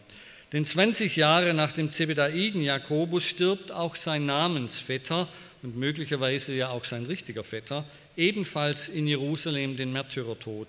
[0.53, 5.27] Denn 20 Jahre nach dem Zebedaiden Jakobus stirbt auch sein Namensvetter
[5.65, 10.67] und möglicherweise ja auch sein richtiger Vetter, ebenfalls in Jerusalem den Märtyrertod.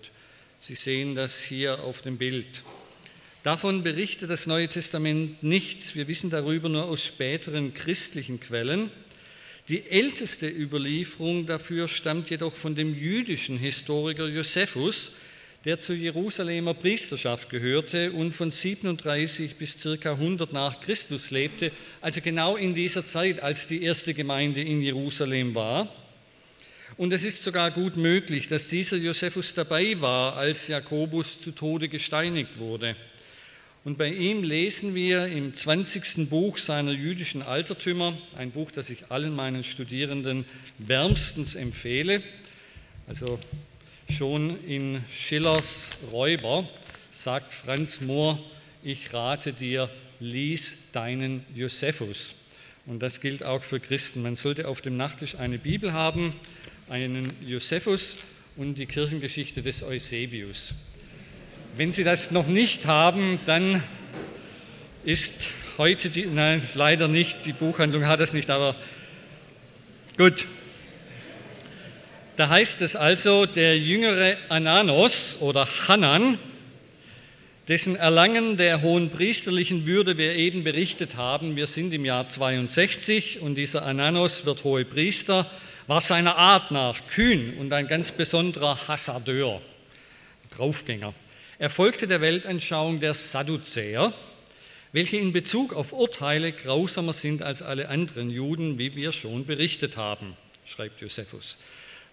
[0.59, 2.63] Sie sehen das hier auf dem Bild.
[3.43, 5.95] Davon berichtet das Neue Testament nichts.
[5.95, 8.91] Wir wissen darüber nur aus späteren christlichen Quellen.
[9.69, 15.13] Die älteste Überlieferung dafür stammt jedoch von dem jüdischen Historiker Josephus,
[15.67, 22.21] der zur Jerusalemer Priesterschaft gehörte und von 37 bis circa 100 nach Christus lebte, also
[22.21, 25.93] genau in dieser Zeit, als die erste Gemeinde in Jerusalem war.
[26.97, 31.89] Und es ist sogar gut möglich, dass dieser Josephus dabei war, als Jakobus zu Tode
[31.89, 32.95] gesteinigt wurde.
[33.83, 36.31] Und bei ihm lesen wir im 20.
[36.31, 40.45] Buch seiner jüdischen Altertümer, ein Buch, das ich allen meinen Studierenden
[40.79, 42.23] wärmstens empfehle.
[43.09, 43.41] Also
[44.09, 46.69] schon in Schillers Räuber
[47.11, 48.39] sagt Franz Mohr,
[48.83, 49.91] ich rate dir,
[50.21, 52.35] lies deinen Josephus.
[52.87, 54.23] Und das gilt auch für Christen.
[54.23, 56.35] Man sollte auf dem Nachttisch eine Bibel haben,
[56.89, 58.17] einen Josephus
[58.57, 60.75] und die Kirchengeschichte des Eusebius.
[61.77, 63.83] Wenn Sie das noch nicht haben, dann
[65.05, 68.77] ist heute die, nein, leider nicht, die Buchhandlung hat es nicht, aber
[70.17, 70.47] gut.
[72.37, 76.39] Da heißt es also, der jüngere Ananos oder Hanan,
[77.67, 83.41] dessen Erlangen der hohen priesterlichen Würde wir eben berichtet haben, wir sind im Jahr 62
[83.41, 85.51] und dieser Ananos wird hohe Priester,
[85.87, 89.63] war seiner Art nach kühn und ein ganz besonderer Hassadeur,
[90.51, 91.15] Draufgänger.
[91.59, 94.13] Er folgte der Weltanschauung der Sadduzäer,
[94.93, 99.97] welche in Bezug auf Urteile grausamer sind als alle anderen Juden, wie wir schon berichtet
[99.97, 101.57] haben, schreibt Josephus.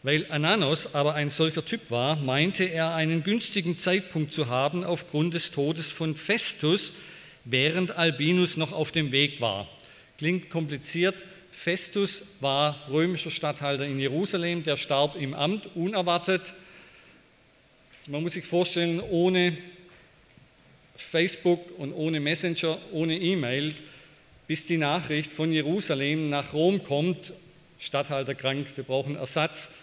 [0.03, 5.33] Weil Ananos aber ein solcher Typ war, meinte er einen günstigen Zeitpunkt zu haben aufgrund
[5.33, 6.93] des Todes von Festus,
[7.45, 9.67] während Albinus noch auf dem Weg war.
[10.17, 11.15] Klingt kompliziert.
[11.51, 16.53] Festus war römischer Statthalter in Jerusalem, der starb im Amt unerwartet
[18.07, 19.55] man muss sich vorstellen, ohne
[20.97, 23.73] Facebook und ohne Messenger, ohne E-Mail,
[24.45, 27.31] bis die Nachricht von Jerusalem nach Rom kommt,
[27.79, 29.75] Statthalter krank, wir brauchen Ersatz,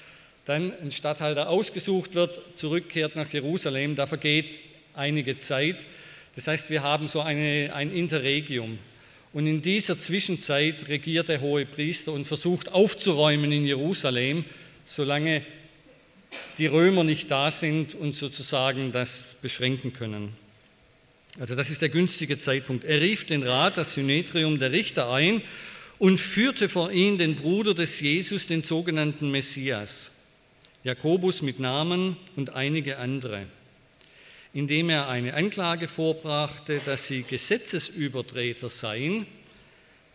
[0.44, 4.54] dann ein Statthalter ausgesucht wird, zurückkehrt nach Jerusalem, da vergeht
[4.94, 5.76] einige Zeit.
[6.34, 8.78] Das heißt, wir haben so eine, ein Interregium.
[9.32, 14.44] Und in dieser Zwischenzeit regiert der hohe Priester und versucht aufzuräumen in Jerusalem,
[14.84, 15.42] solange
[16.58, 20.36] die Römer nicht da sind und sozusagen das beschränken können.
[21.38, 22.84] Also das ist der günstige Zeitpunkt.
[22.84, 25.42] Er rief den Rat, das Synetrium der Richter ein
[25.98, 30.10] und führte vor ihn den Bruder des Jesus, den sogenannten Messias,
[30.84, 33.46] Jakobus mit Namen und einige andere,
[34.52, 39.26] indem er eine Anklage vorbrachte, dass sie Gesetzesübertreter seien.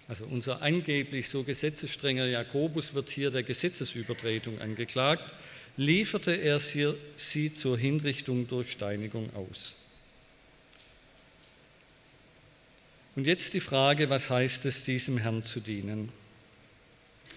[0.07, 5.33] Also unser angeblich so gesetzesstrenger Jakobus wird hier der Gesetzesübertretung angeklagt
[5.77, 9.75] lieferte er sie zur Hinrichtung durch Steinigung aus.
[13.15, 16.11] Und jetzt die Frage, was heißt es, diesem Herrn zu dienen?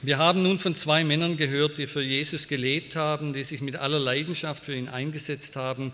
[0.00, 3.74] Wir haben nun von zwei Männern gehört, die für Jesus gelebt haben, die sich mit
[3.74, 5.90] aller Leidenschaft für ihn eingesetzt haben,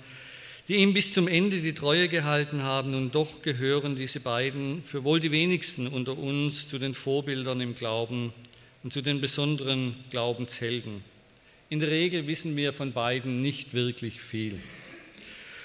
[0.68, 2.94] die ihm bis zum Ende die Treue gehalten haben.
[2.94, 7.74] Und doch gehören diese beiden für wohl die wenigsten unter uns zu den Vorbildern im
[7.74, 8.34] Glauben
[8.82, 11.02] und zu den besonderen Glaubenshelden.
[11.70, 14.61] In der Regel wissen wir von beiden nicht wirklich viel.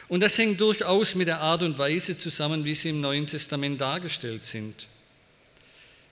[0.07, 3.81] Und das hängt durchaus mit der Art und Weise zusammen, wie sie im Neuen Testament
[3.81, 4.87] dargestellt sind.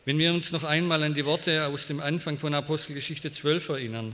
[0.07, 4.13] Wenn wir uns noch einmal an die Worte aus dem Anfang von Apostelgeschichte 12 erinnern.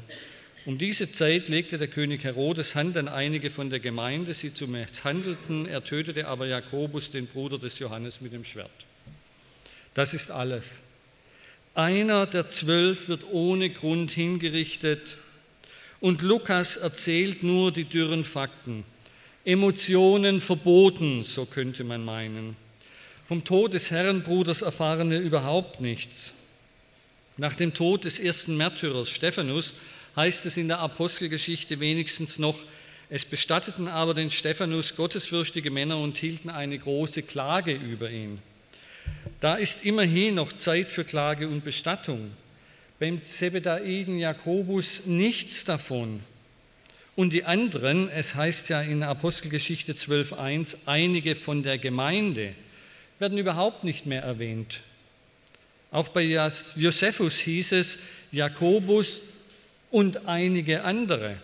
[0.66, 4.68] Um diese Zeit legte der König Herodes Hand an einige von der Gemeinde, sie zu
[4.68, 5.68] misshandelten.
[5.68, 8.72] Er tötete aber Jakobus, den Bruder des Johannes, mit dem Schwert.
[9.94, 10.82] Das ist alles.
[11.76, 15.18] Einer der zwölf wird ohne Grund hingerichtet
[16.00, 18.84] und Lukas erzählt nur die dürren Fakten.
[19.46, 22.63] Emotionen verboten, so könnte man meinen.
[23.28, 26.34] Vom Tod des Herrenbruders erfahren wir überhaupt nichts.
[27.38, 29.76] Nach dem Tod des ersten Märtyrers Stephanus
[30.16, 32.60] heißt es in der Apostelgeschichte wenigstens noch,
[33.10, 38.40] es bestatteten aber den Stephanus gottesfürchtige Männer und hielten eine große Klage über ihn.
[39.40, 42.32] Da ist immerhin noch Zeit für Klage und Bestattung.
[43.00, 46.22] Beim Zebedaiden Jakobus nichts davon.
[47.16, 52.56] Und die anderen, es heißt ja in Apostelgeschichte 12.1, einige von der Gemeinde,
[53.24, 54.82] werden überhaupt nicht mehr erwähnt.
[55.92, 56.24] Auch bei
[56.76, 57.98] Josephus hieß es
[58.34, 59.22] Jakobus
[59.92, 61.38] und einige andere.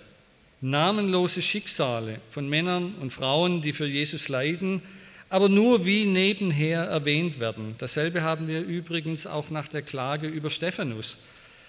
[0.60, 4.82] Namenlose Schicksale von Männern und Frauen, die für Jesus leiden,
[5.30, 7.76] aber nur wie nebenher erwähnt werden.
[7.78, 11.16] Dasselbe haben wir übrigens auch nach der Klage über Stephanus.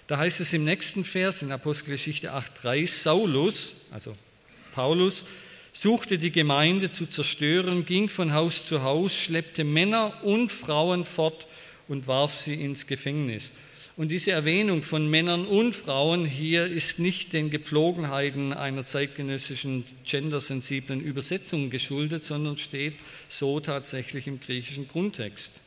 [0.07, 4.17] Da heißt es im nächsten Vers in Apostelgeschichte 8.3, Saulus, also
[4.75, 5.23] Paulus,
[5.73, 11.47] suchte die Gemeinde zu zerstören, ging von Haus zu Haus, schleppte Männer und Frauen fort
[11.87, 13.53] und warf sie ins Gefängnis.
[13.97, 21.01] Und diese Erwähnung von Männern und Frauen hier ist nicht den Gepflogenheiten einer zeitgenössischen gendersensiblen
[21.01, 22.95] Übersetzung geschuldet, sondern steht
[23.27, 25.59] so tatsächlich im griechischen Grundtext.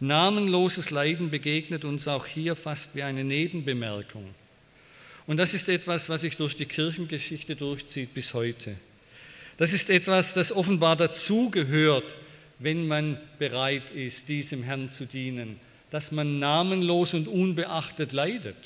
[0.00, 4.34] Namenloses Leiden begegnet uns auch hier fast wie eine Nebenbemerkung.
[5.26, 8.76] Und das ist etwas, was sich durch die Kirchengeschichte durchzieht bis heute.
[9.56, 12.16] Das ist etwas, das offenbar dazugehört,
[12.58, 15.60] wenn man bereit ist, diesem Herrn zu dienen
[15.94, 18.56] dass man namenlos und unbeachtet leidet.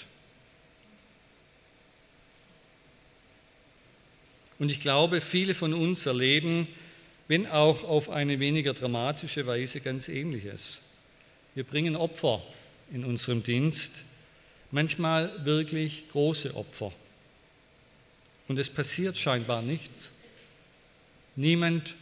[4.59, 6.69] Und ich glaube, viele von uns erleben,
[7.29, 10.81] wenn auch auf eine weniger dramatische Weise, ganz Ähnliches.
[11.55, 12.43] Wir bringen Opfer
[12.95, 14.05] in unserem Dienst,
[14.71, 16.93] manchmal wirklich große Opfer.
[18.49, 20.13] Und es passiert scheinbar nichts.
[21.39, 21.95] Niemand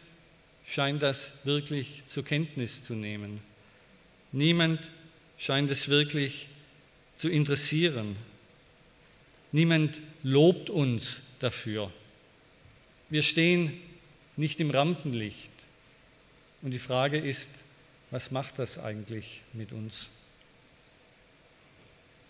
[0.65, 3.43] scheint das wirklich zur Kenntnis zu nehmen.
[4.33, 4.81] Niemand
[5.37, 6.49] scheint es wirklich
[7.17, 8.17] zu interessieren.
[9.53, 11.93] Niemand lobt uns dafür.
[13.11, 13.79] Wir stehen
[14.39, 15.51] nicht im Rampenlicht.
[16.63, 17.51] Und die Frage ist,
[18.11, 20.09] was macht das eigentlich mit uns?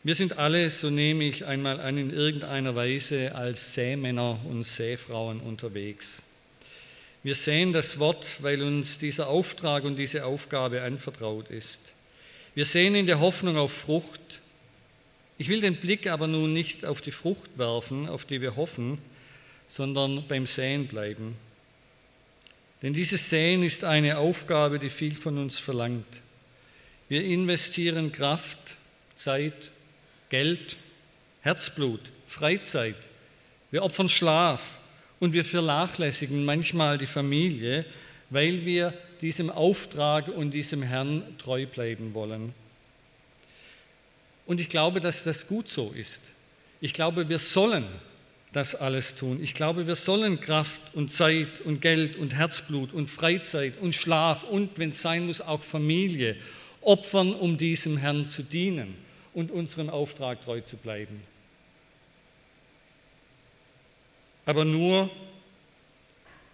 [0.03, 5.39] Wir sind alle, so nehme ich einmal an, in irgendeiner Weise als Sämänner und Säfrauen
[5.39, 6.25] unterwegs.
[7.27, 11.81] Wir säen das Wort, weil uns dieser Auftrag und diese Aufgabe anvertraut ist.
[12.55, 14.41] Wir sehen in der Hoffnung auf Frucht.
[15.37, 18.99] Ich will den Blick aber nun nicht auf die Frucht werfen, auf die wir hoffen,
[19.67, 21.35] sondern beim Säen bleiben.
[22.81, 26.23] Denn dieses Säen ist eine Aufgabe, die viel von uns verlangt.
[27.09, 28.77] Wir investieren Kraft,
[29.17, 29.73] Zeit,
[30.29, 30.77] Geld,
[31.41, 32.95] Herzblut, Freizeit.
[33.73, 34.79] Wir opfern Schlaf
[35.21, 37.85] und wir vernachlässigen manchmal die Familie,
[38.31, 42.53] weil wir diesem Auftrag und diesem Herrn treu bleiben wollen.
[44.47, 46.33] Und ich glaube, dass das gut so ist.
[46.81, 47.85] Ich glaube, wir sollen
[48.53, 49.43] das alles tun.
[49.43, 54.45] Ich glaube, wir sollen Kraft und Zeit und Geld und Herzblut und Freizeit und Schlaf
[54.45, 56.37] und, wenn es sein muss, auch Familie
[56.81, 58.95] opfern, um diesem Herrn zu dienen
[59.35, 61.21] und unserem Auftrag treu zu bleiben.
[64.47, 65.11] Aber nur,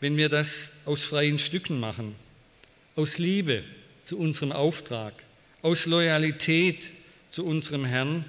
[0.01, 2.17] wenn wir das aus freien Stücken machen
[2.97, 3.65] aus Liebe
[4.03, 5.15] zu unserem Auftrag,
[5.63, 6.91] aus Loyalität
[7.31, 8.25] zu unserem Herrn,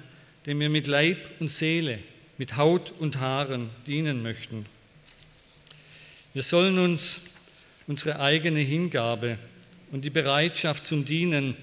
[0.46, 1.98] dem wir mit Leib und Seele,
[2.38, 4.66] mit Haut und Haaren dienen möchten.
[6.32, 7.20] Wir sollen uns
[7.86, 9.38] unsere eigene Hingabe
[9.92, 11.56] und die Bereitschaft zum Dienen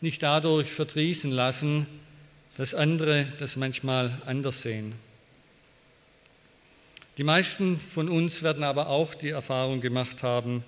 [0.00, 1.86] nicht dadurch verdrießen lassen,
[2.56, 4.92] dass andere das manchmal anders sehen.
[7.16, 10.64] Die meisten von uns werden aber auch die Erfahrung gemacht haben,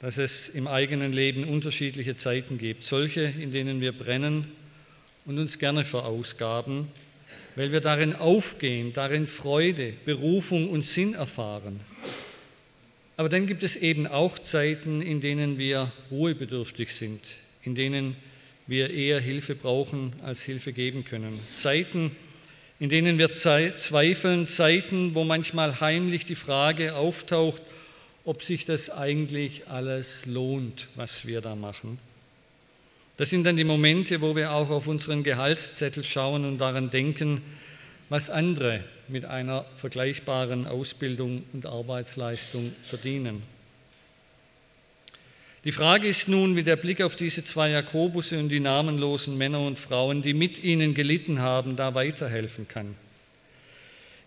[0.00, 4.46] dass es im eigenen Leben unterschiedliche Zeiten gibt, solche, in denen wir brennen
[5.24, 6.86] und uns gerne verausgaben,
[7.56, 11.80] weil wir darin aufgehen, darin Freude, Berufung und Sinn erfahren.
[13.16, 17.22] Aber dann gibt es eben auch Zeiten, in denen wir ruhebedürftig sind,
[17.62, 18.14] in denen
[18.68, 21.40] wir eher Hilfe brauchen, als Hilfe geben können.
[21.54, 22.14] Zeiten,
[22.78, 27.62] in denen wir zweifeln, Zeiten, wo manchmal heimlich die Frage auftaucht,
[28.24, 31.98] ob sich das eigentlich alles lohnt, was wir da machen.
[33.16, 37.40] Das sind dann die Momente, wo wir auch auf unseren Gehaltszettel schauen und daran denken,
[38.10, 43.42] was andere mit einer vergleichbaren Ausbildung und Arbeitsleistung verdienen.
[45.66, 49.58] Die Frage ist nun, wie der Blick auf diese zwei Jakobusse und die namenlosen Männer
[49.58, 52.94] und Frauen, die mit ihnen gelitten haben, da weiterhelfen kann.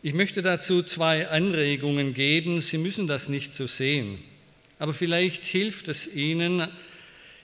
[0.04, 2.60] Ich möchte dazu zwei Anregungen geben.
[2.60, 4.20] Sie müssen das nicht so sehen,
[4.80, 6.68] aber vielleicht hilft es Ihnen,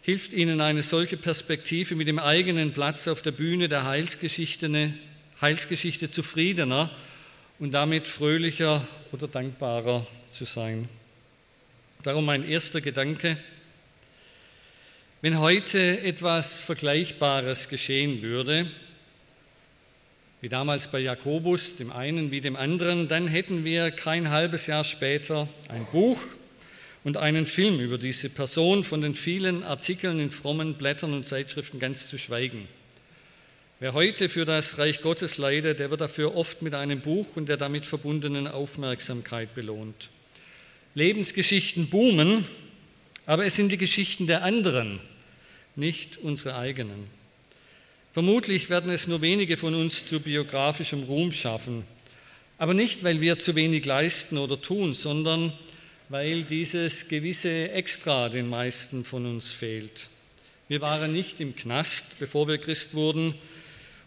[0.02, 4.93] hilft Ihnen eine solche Perspektive mit dem eigenen Platz auf der Bühne der Heilsgeschichte,
[5.39, 6.91] Heilsgeschichte zufriedener
[7.60, 10.89] und damit fröhlicher oder dankbarer zu sein.
[12.04, 13.38] Darum mein erster Gedanke.
[15.26, 18.67] Wenn heute etwas Vergleichbares geschehen würde,
[20.39, 24.84] wie damals bei Jakobus, dem einen wie dem anderen, dann hätten wir kein halbes Jahr
[24.84, 26.19] später ein Buch
[27.03, 31.80] und einen Film über diese Person, von den vielen Artikeln in frommen Blättern und Zeitschriften
[31.80, 32.67] ganz zu schweigen.
[33.80, 37.49] Wer heute für das Reich Gottes leidet, der wird dafür oft mit einem Buch und
[37.49, 40.11] der damit verbundenen Aufmerksamkeit belohnt.
[40.93, 42.45] Lebensgeschichten boomen,
[43.26, 45.01] aber es sind die Geschichten der anderen,
[45.76, 47.07] nicht unsere eigenen.
[48.13, 51.84] Vermutlich werden es nur wenige von uns zu biografischem Ruhm schaffen,
[52.57, 55.51] aber nicht, weil wir zu wenig leisten oder tun, sondern
[56.07, 60.07] weil dieses gewisse Extra den meisten von uns fehlt.
[60.67, 63.36] Wir waren nicht im Knast, bevor wir Christ wurden,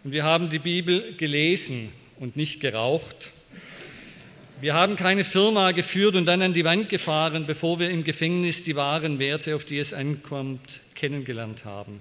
[0.04, 3.32] und wir haben die Bibel gelesen und nicht geraucht.
[4.60, 8.64] Wir haben keine Firma geführt und dann an die Wand gefahren, bevor wir im Gefängnis
[8.64, 12.00] die wahren Werte, auf die es ankommt, kennengelernt haben.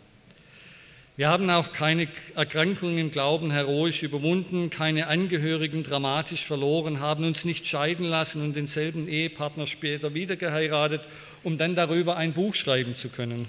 [1.17, 7.45] Wir haben auch keine Erkrankungen im Glauben heroisch überwunden, keine Angehörigen dramatisch verloren, haben uns
[7.45, 11.01] nicht scheiden lassen und denselben Ehepartner später wieder geheiratet,
[11.43, 13.47] um dann darüber ein Buch schreiben zu können.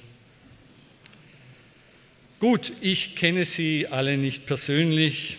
[2.40, 5.38] Gut, ich kenne Sie alle nicht persönlich.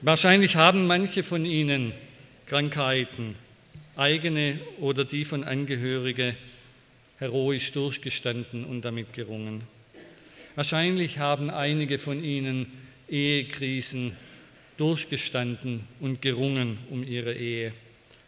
[0.00, 1.92] Wahrscheinlich haben manche von Ihnen
[2.46, 3.36] Krankheiten,
[3.96, 6.36] eigene oder die von Angehörigen
[7.18, 9.62] heroisch durchgestanden und damit gerungen.
[10.54, 12.66] Wahrscheinlich haben einige von ihnen
[13.08, 14.16] Ehekrisen
[14.76, 17.72] durchgestanden und gerungen um ihre Ehe,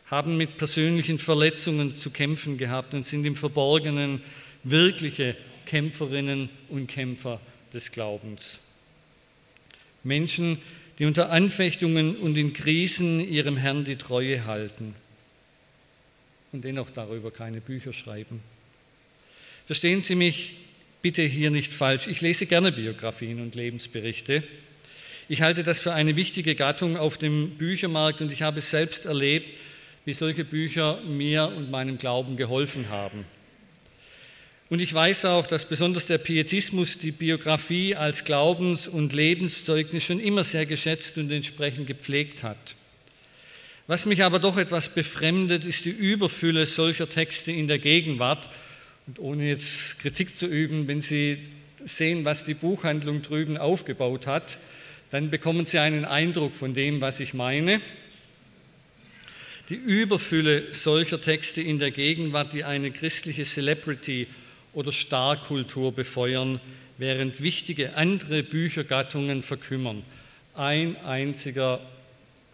[0.06, 4.22] haben mit persönlichen Verletzungen zu kämpfen gehabt und sind im Verborgenen
[4.62, 5.36] wirkliche
[5.66, 7.40] Kämpferinnen und Kämpfer
[7.74, 8.60] des Glaubens.
[10.04, 10.58] Menschen,
[10.98, 14.94] die unter Anfechtungen und in Krisen ihrem Herrn die Treue halten
[16.52, 18.40] und dennoch darüber keine Bücher schreiben.
[19.66, 20.54] Verstehen Sie mich
[21.02, 22.06] bitte hier nicht falsch.
[22.06, 24.42] Ich lese gerne Biografien und Lebensberichte.
[25.28, 29.06] Ich halte das für eine wichtige Gattung auf dem Büchermarkt und ich habe es selbst
[29.06, 29.50] erlebt,
[30.04, 33.24] wie solche Bücher mir und meinem Glauben geholfen haben.
[34.68, 40.18] Und ich weiß auch, dass besonders der Pietismus die Biografie als Glaubens- und Lebenszeugnis schon
[40.18, 42.74] immer sehr geschätzt und entsprechend gepflegt hat.
[43.86, 48.50] Was mich aber doch etwas befremdet, ist die Überfülle solcher Texte in der Gegenwart,
[49.06, 51.38] und ohne jetzt Kritik zu üben, wenn Sie
[51.84, 54.58] sehen, was die Buchhandlung drüben aufgebaut hat,
[55.10, 57.80] dann bekommen Sie einen Eindruck von dem, was ich meine.
[59.68, 64.26] Die Überfülle solcher Texte in der Gegenwart, die eine christliche Celebrity
[64.76, 66.60] oder Starkultur befeuern,
[66.98, 70.02] während wichtige andere Büchergattungen verkümmern.
[70.54, 71.80] Ein einziger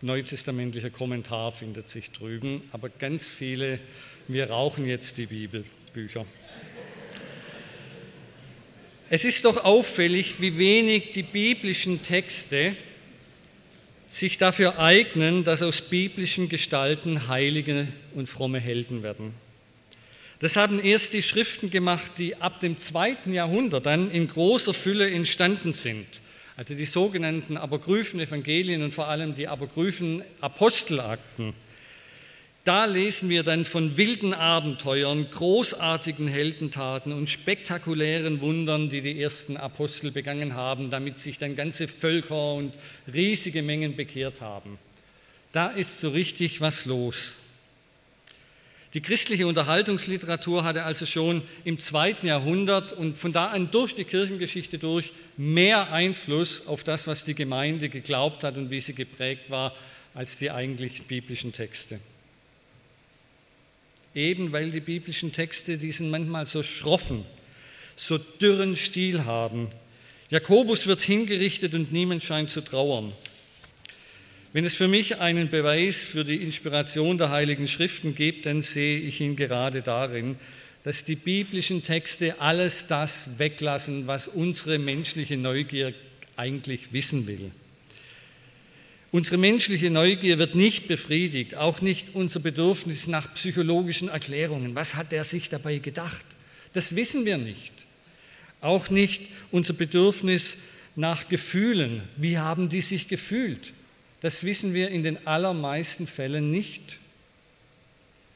[0.02, 3.80] neutestamentlicher Kommentar findet sich drüben, aber ganz viele,
[4.28, 6.24] wir rauchen jetzt die Bibelbücher.
[9.10, 12.76] Es ist doch auffällig, wie wenig die biblischen Texte
[14.08, 19.34] sich dafür eignen, dass aus biblischen Gestalten heilige und fromme Helden werden.
[20.42, 25.08] Das haben erst die Schriften gemacht, die ab dem zweiten Jahrhundert dann in großer Fülle
[25.08, 26.20] entstanden sind.
[26.56, 31.54] Also die sogenannten apokryphen Evangelien und vor allem die apokryphen Apostelakten.
[32.64, 39.56] Da lesen wir dann von wilden Abenteuern, großartigen Heldentaten und spektakulären Wundern, die die ersten
[39.56, 42.74] Apostel begangen haben, damit sich dann ganze Völker und
[43.14, 44.80] riesige Mengen bekehrt haben.
[45.52, 47.36] Da ist so richtig was los.
[48.94, 54.04] Die christliche Unterhaltungsliteratur hatte also schon im zweiten Jahrhundert und von da an durch die
[54.04, 59.48] Kirchengeschichte durch mehr Einfluss auf das, was die Gemeinde geglaubt hat und wie sie geprägt
[59.48, 59.74] war,
[60.12, 62.00] als die eigentlich biblischen Texte.
[64.14, 67.24] Eben weil die biblischen Texte diesen manchmal so schroffen,
[67.96, 69.68] so dürren Stil haben.
[70.28, 73.14] Jakobus wird hingerichtet und niemand scheint zu trauern.
[74.54, 78.98] Wenn es für mich einen Beweis für die Inspiration der Heiligen Schriften gibt, dann sehe
[78.98, 80.36] ich ihn gerade darin,
[80.84, 85.94] dass die biblischen Texte alles das weglassen, was unsere menschliche Neugier
[86.36, 87.50] eigentlich wissen will.
[89.10, 94.74] Unsere menschliche Neugier wird nicht befriedigt, auch nicht unser Bedürfnis nach psychologischen Erklärungen.
[94.74, 96.26] Was hat er sich dabei gedacht?
[96.74, 97.72] Das wissen wir nicht.
[98.60, 100.58] Auch nicht unser Bedürfnis
[100.94, 102.02] nach Gefühlen.
[102.16, 103.72] Wie haben die sich gefühlt?
[104.22, 106.98] Das wissen wir in den allermeisten Fällen nicht.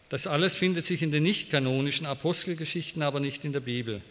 [0.08, 4.02] Das alles findet sich in den nicht kanonischen Apostelgeschichten, aber nicht in der Bibel.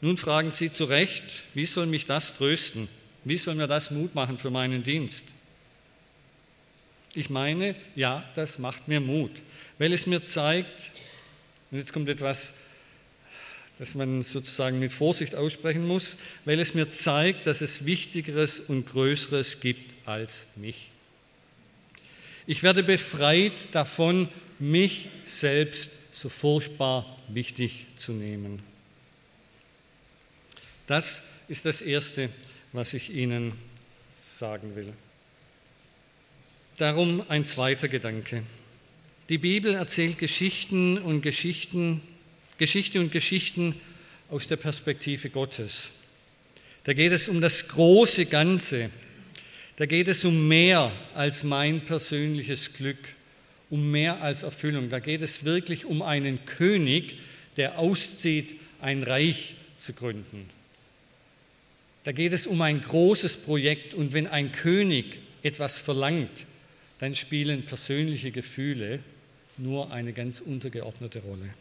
[0.00, 1.24] Nun fragen Sie zu Recht,
[1.54, 2.88] wie soll mich das trösten?
[3.24, 5.26] Wie soll mir das Mut machen für meinen Dienst?
[7.14, 9.32] Ich meine, ja, das macht mir Mut,
[9.78, 10.90] weil es mir zeigt,
[11.70, 12.54] und jetzt kommt etwas,
[13.78, 18.86] das man sozusagen mit Vorsicht aussprechen muss, weil es mir zeigt, dass es Wichtigeres und
[18.86, 20.90] Größeres gibt als mich.
[22.50, 24.28] Ich werde befreit davon,
[24.58, 28.60] mich selbst so furchtbar wichtig zu nehmen.
[30.88, 32.28] Das ist das Erste,
[32.72, 33.52] was ich Ihnen
[34.18, 34.92] sagen will.
[36.76, 38.42] Darum ein zweiter Gedanke.
[39.28, 42.02] Die Bibel erzählt Geschichten und Geschichten,
[42.58, 43.80] Geschichte und Geschichten
[44.28, 45.92] aus der Perspektive Gottes.
[46.82, 48.90] Da geht es um das große Ganze,
[49.80, 52.98] da geht es um mehr als mein persönliches Glück,
[53.70, 54.90] um mehr als Erfüllung.
[54.90, 57.16] Da geht es wirklich um einen König,
[57.56, 60.50] der auszieht, ein Reich zu gründen.
[62.04, 66.44] Da geht es um ein großes Projekt und wenn ein König etwas verlangt,
[66.98, 69.00] dann spielen persönliche Gefühle
[69.56, 71.54] nur eine ganz untergeordnete Rolle.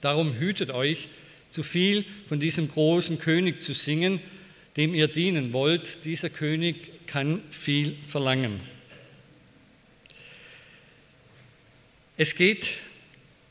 [0.00, 1.08] Darum hütet euch,
[1.50, 4.20] zu viel von diesem großen König zu singen,
[4.76, 8.60] dem ihr dienen wollt, dieser König kann viel verlangen.
[12.16, 12.70] Es geht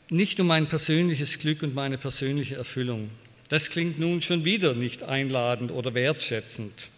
[0.10, 3.10] nicht um mein persönliches Glück und meine persönliche Erfüllung.
[3.50, 6.90] Das klingt nun schon wieder nicht einladend oder wertschätzend.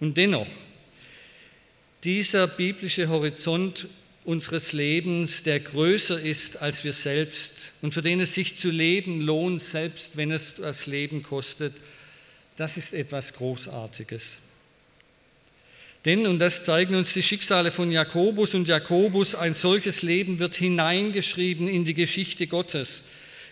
[0.00, 0.48] Und dennoch,
[2.02, 3.88] dieser biblische Horizont
[4.24, 9.20] unseres Lebens, der größer ist als wir selbst und für den es sich zu leben
[9.20, 11.74] lohnt, selbst wenn es das Leben kostet,
[12.60, 14.36] das ist etwas Großartiges.
[16.04, 20.56] Denn, und das zeigen uns die Schicksale von Jakobus und Jakobus, ein solches Leben wird
[20.56, 23.02] hineingeschrieben in die Geschichte Gottes.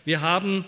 [0.04, 0.66] Wir haben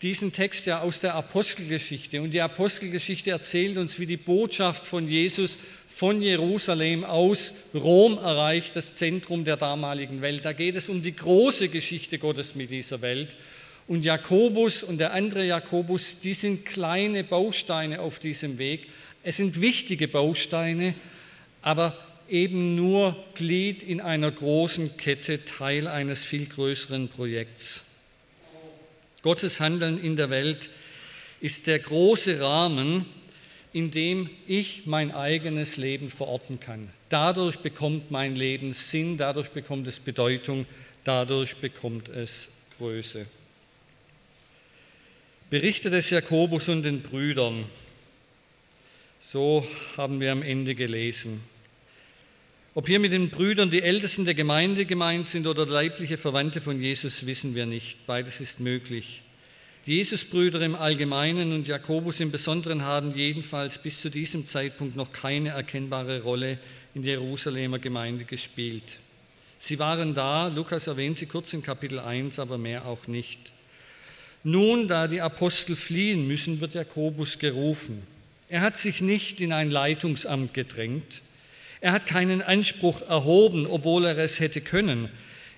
[0.00, 5.06] diesen Text ja aus der Apostelgeschichte und die Apostelgeschichte erzählt uns, wie die Botschaft von
[5.06, 10.46] Jesus von Jerusalem aus Rom erreicht, das Zentrum der damaligen Welt.
[10.46, 13.36] Da geht es um die große Geschichte Gottes mit dieser Welt
[13.86, 18.88] und Jakobus und der andere Jakobus, die sind kleine Bausteine auf diesem Weg.
[19.22, 20.94] Es sind wichtige Bausteine,
[21.62, 21.96] aber
[22.28, 27.84] eben nur Glied in einer großen Kette, Teil eines viel größeren Projekts.
[29.22, 30.70] Gottes Handeln in der Welt
[31.40, 33.06] ist der große Rahmen,
[33.72, 36.90] in dem ich mein eigenes Leben verorten kann.
[37.08, 40.66] Dadurch bekommt mein Leben Sinn, dadurch bekommt es Bedeutung,
[41.04, 43.26] dadurch bekommt es Größe.
[45.52, 47.66] Berichte des Jakobus und den Brüdern.
[49.20, 49.66] So
[49.98, 51.42] haben wir am Ende gelesen.
[52.74, 56.80] Ob hier mit den Brüdern die Ältesten der Gemeinde gemeint sind oder leibliche Verwandte von
[56.80, 58.06] Jesus, wissen wir nicht.
[58.06, 59.20] Beides ist möglich.
[59.84, 65.12] Die Jesusbrüder im Allgemeinen und Jakobus im Besonderen haben jedenfalls bis zu diesem Zeitpunkt noch
[65.12, 66.56] keine erkennbare Rolle
[66.94, 68.96] in der Jerusalemer Gemeinde gespielt.
[69.58, 73.52] Sie waren da, Lukas erwähnt sie kurz in Kapitel 1, aber mehr auch nicht.
[74.44, 78.02] Nun, da die Apostel fliehen müssen, wird Jakobus gerufen.
[78.48, 81.22] Er hat sich nicht in ein Leitungsamt gedrängt.
[81.80, 85.08] Er hat keinen Anspruch erhoben, obwohl er es hätte können.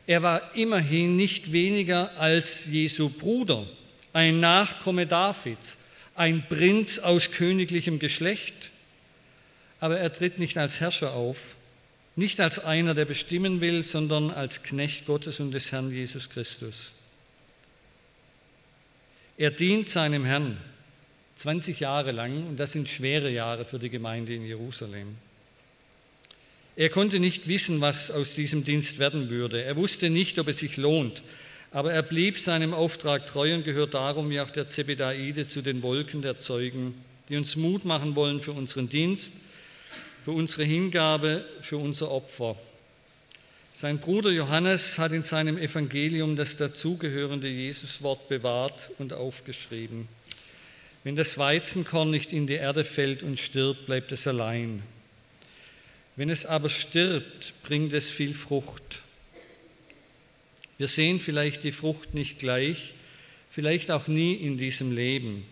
[0.06, 3.66] Er war immerhin nicht weniger als Jesu Bruder,
[4.12, 5.78] ein Nachkomme Davids,
[6.14, 8.54] ein Prinz aus königlichem Geschlecht.
[9.80, 11.56] Aber er tritt nicht als Herrscher auf,
[12.16, 16.92] nicht als einer, der bestimmen will, sondern als Knecht Gottes und des Herrn Jesus Christus.
[19.36, 20.58] Er dient seinem Herrn
[21.34, 25.16] 20 Jahre lang und das sind schwere Jahre für die Gemeinde in Jerusalem.
[26.76, 29.62] Er konnte nicht wissen, was aus diesem Dienst werden würde.
[29.62, 31.22] Er wusste nicht, ob es sich lohnt,
[31.72, 35.82] aber er blieb seinem Auftrag treu und gehört darum wie auch der Zebedaide zu den
[35.82, 36.94] Wolken der Zeugen,
[37.28, 39.32] die uns Mut machen wollen für unseren Dienst,
[40.24, 42.56] für unsere Hingabe, für unser Opfer.
[43.76, 50.06] Sein Bruder Johannes hat in seinem Evangelium das dazugehörende Jesuswort bewahrt und aufgeschrieben.
[51.02, 54.84] Wenn das Weizenkorn nicht in die Erde fällt und stirbt, bleibt es allein.
[56.14, 59.02] Wenn es aber stirbt, bringt es viel Frucht.
[60.78, 62.94] Wir sehen vielleicht die Frucht nicht gleich,
[63.50, 65.44] vielleicht auch nie in diesem Leben.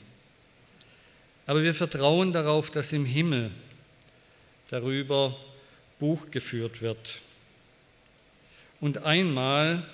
[1.46, 3.50] Aber wir vertrauen darauf, dass im Himmel
[4.70, 5.36] darüber
[5.98, 7.16] Buch geführt wird.
[8.82, 9.84] Und einmal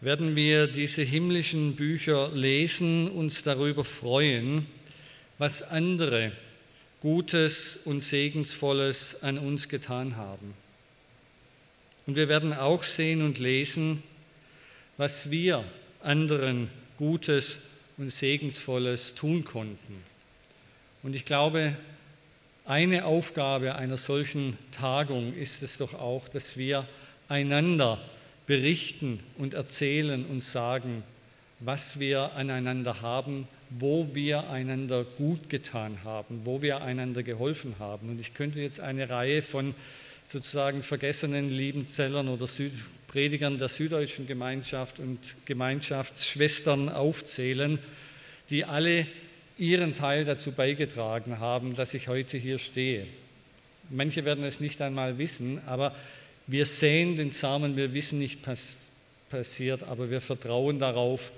[0.00, 4.66] werden wir diese himmlischen Bücher lesen, uns darüber freuen,
[5.38, 6.32] was andere
[6.98, 10.54] Gutes und Segensvolles an uns getan haben.
[12.08, 14.02] Und wir werden auch sehen und lesen,
[14.96, 15.62] was wir
[16.02, 17.60] anderen Gutes
[17.98, 20.02] und Segensvolles tun konnten.
[21.04, 21.76] Und ich glaube,
[22.64, 26.84] eine Aufgabe einer solchen Tagung ist es doch auch, dass wir
[27.28, 27.98] einander
[28.46, 31.02] berichten und erzählen und sagen,
[31.60, 38.10] was wir aneinander haben, wo wir einander gut getan haben, wo wir einander geholfen haben.
[38.10, 39.74] Und ich könnte jetzt eine Reihe von
[40.26, 42.72] sozusagen vergessenen Liebenzellern oder Süd
[43.06, 47.78] Predigern der süddeutschen Gemeinschaft und Gemeinschaftsschwestern aufzählen,
[48.50, 49.06] die alle
[49.56, 53.06] ihren Teil dazu beigetragen haben, dass ich heute hier stehe.
[53.88, 55.94] Manche werden es nicht einmal wissen, aber
[56.46, 58.90] wir sehen den Samen, wir wissen nicht, was
[59.30, 61.32] passiert, aber wir vertrauen darauf,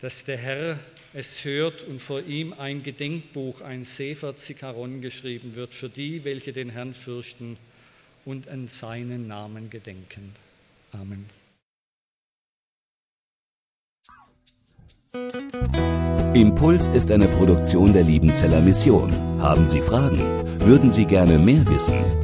[0.00, 0.78] dass der Herr
[1.12, 6.52] es hört und vor ihm ein Gedenkbuch, ein Sefer Zikaron geschrieben wird für die, welche
[6.52, 7.56] den Herrn fürchten
[8.24, 10.34] und an seinen Namen gedenken.
[10.92, 11.30] Amen.
[16.34, 19.12] Impuls ist eine Produktion der Liebenzeller Mission.
[19.40, 20.18] Haben Sie Fragen?
[20.60, 22.23] Würden Sie gerne mehr wissen?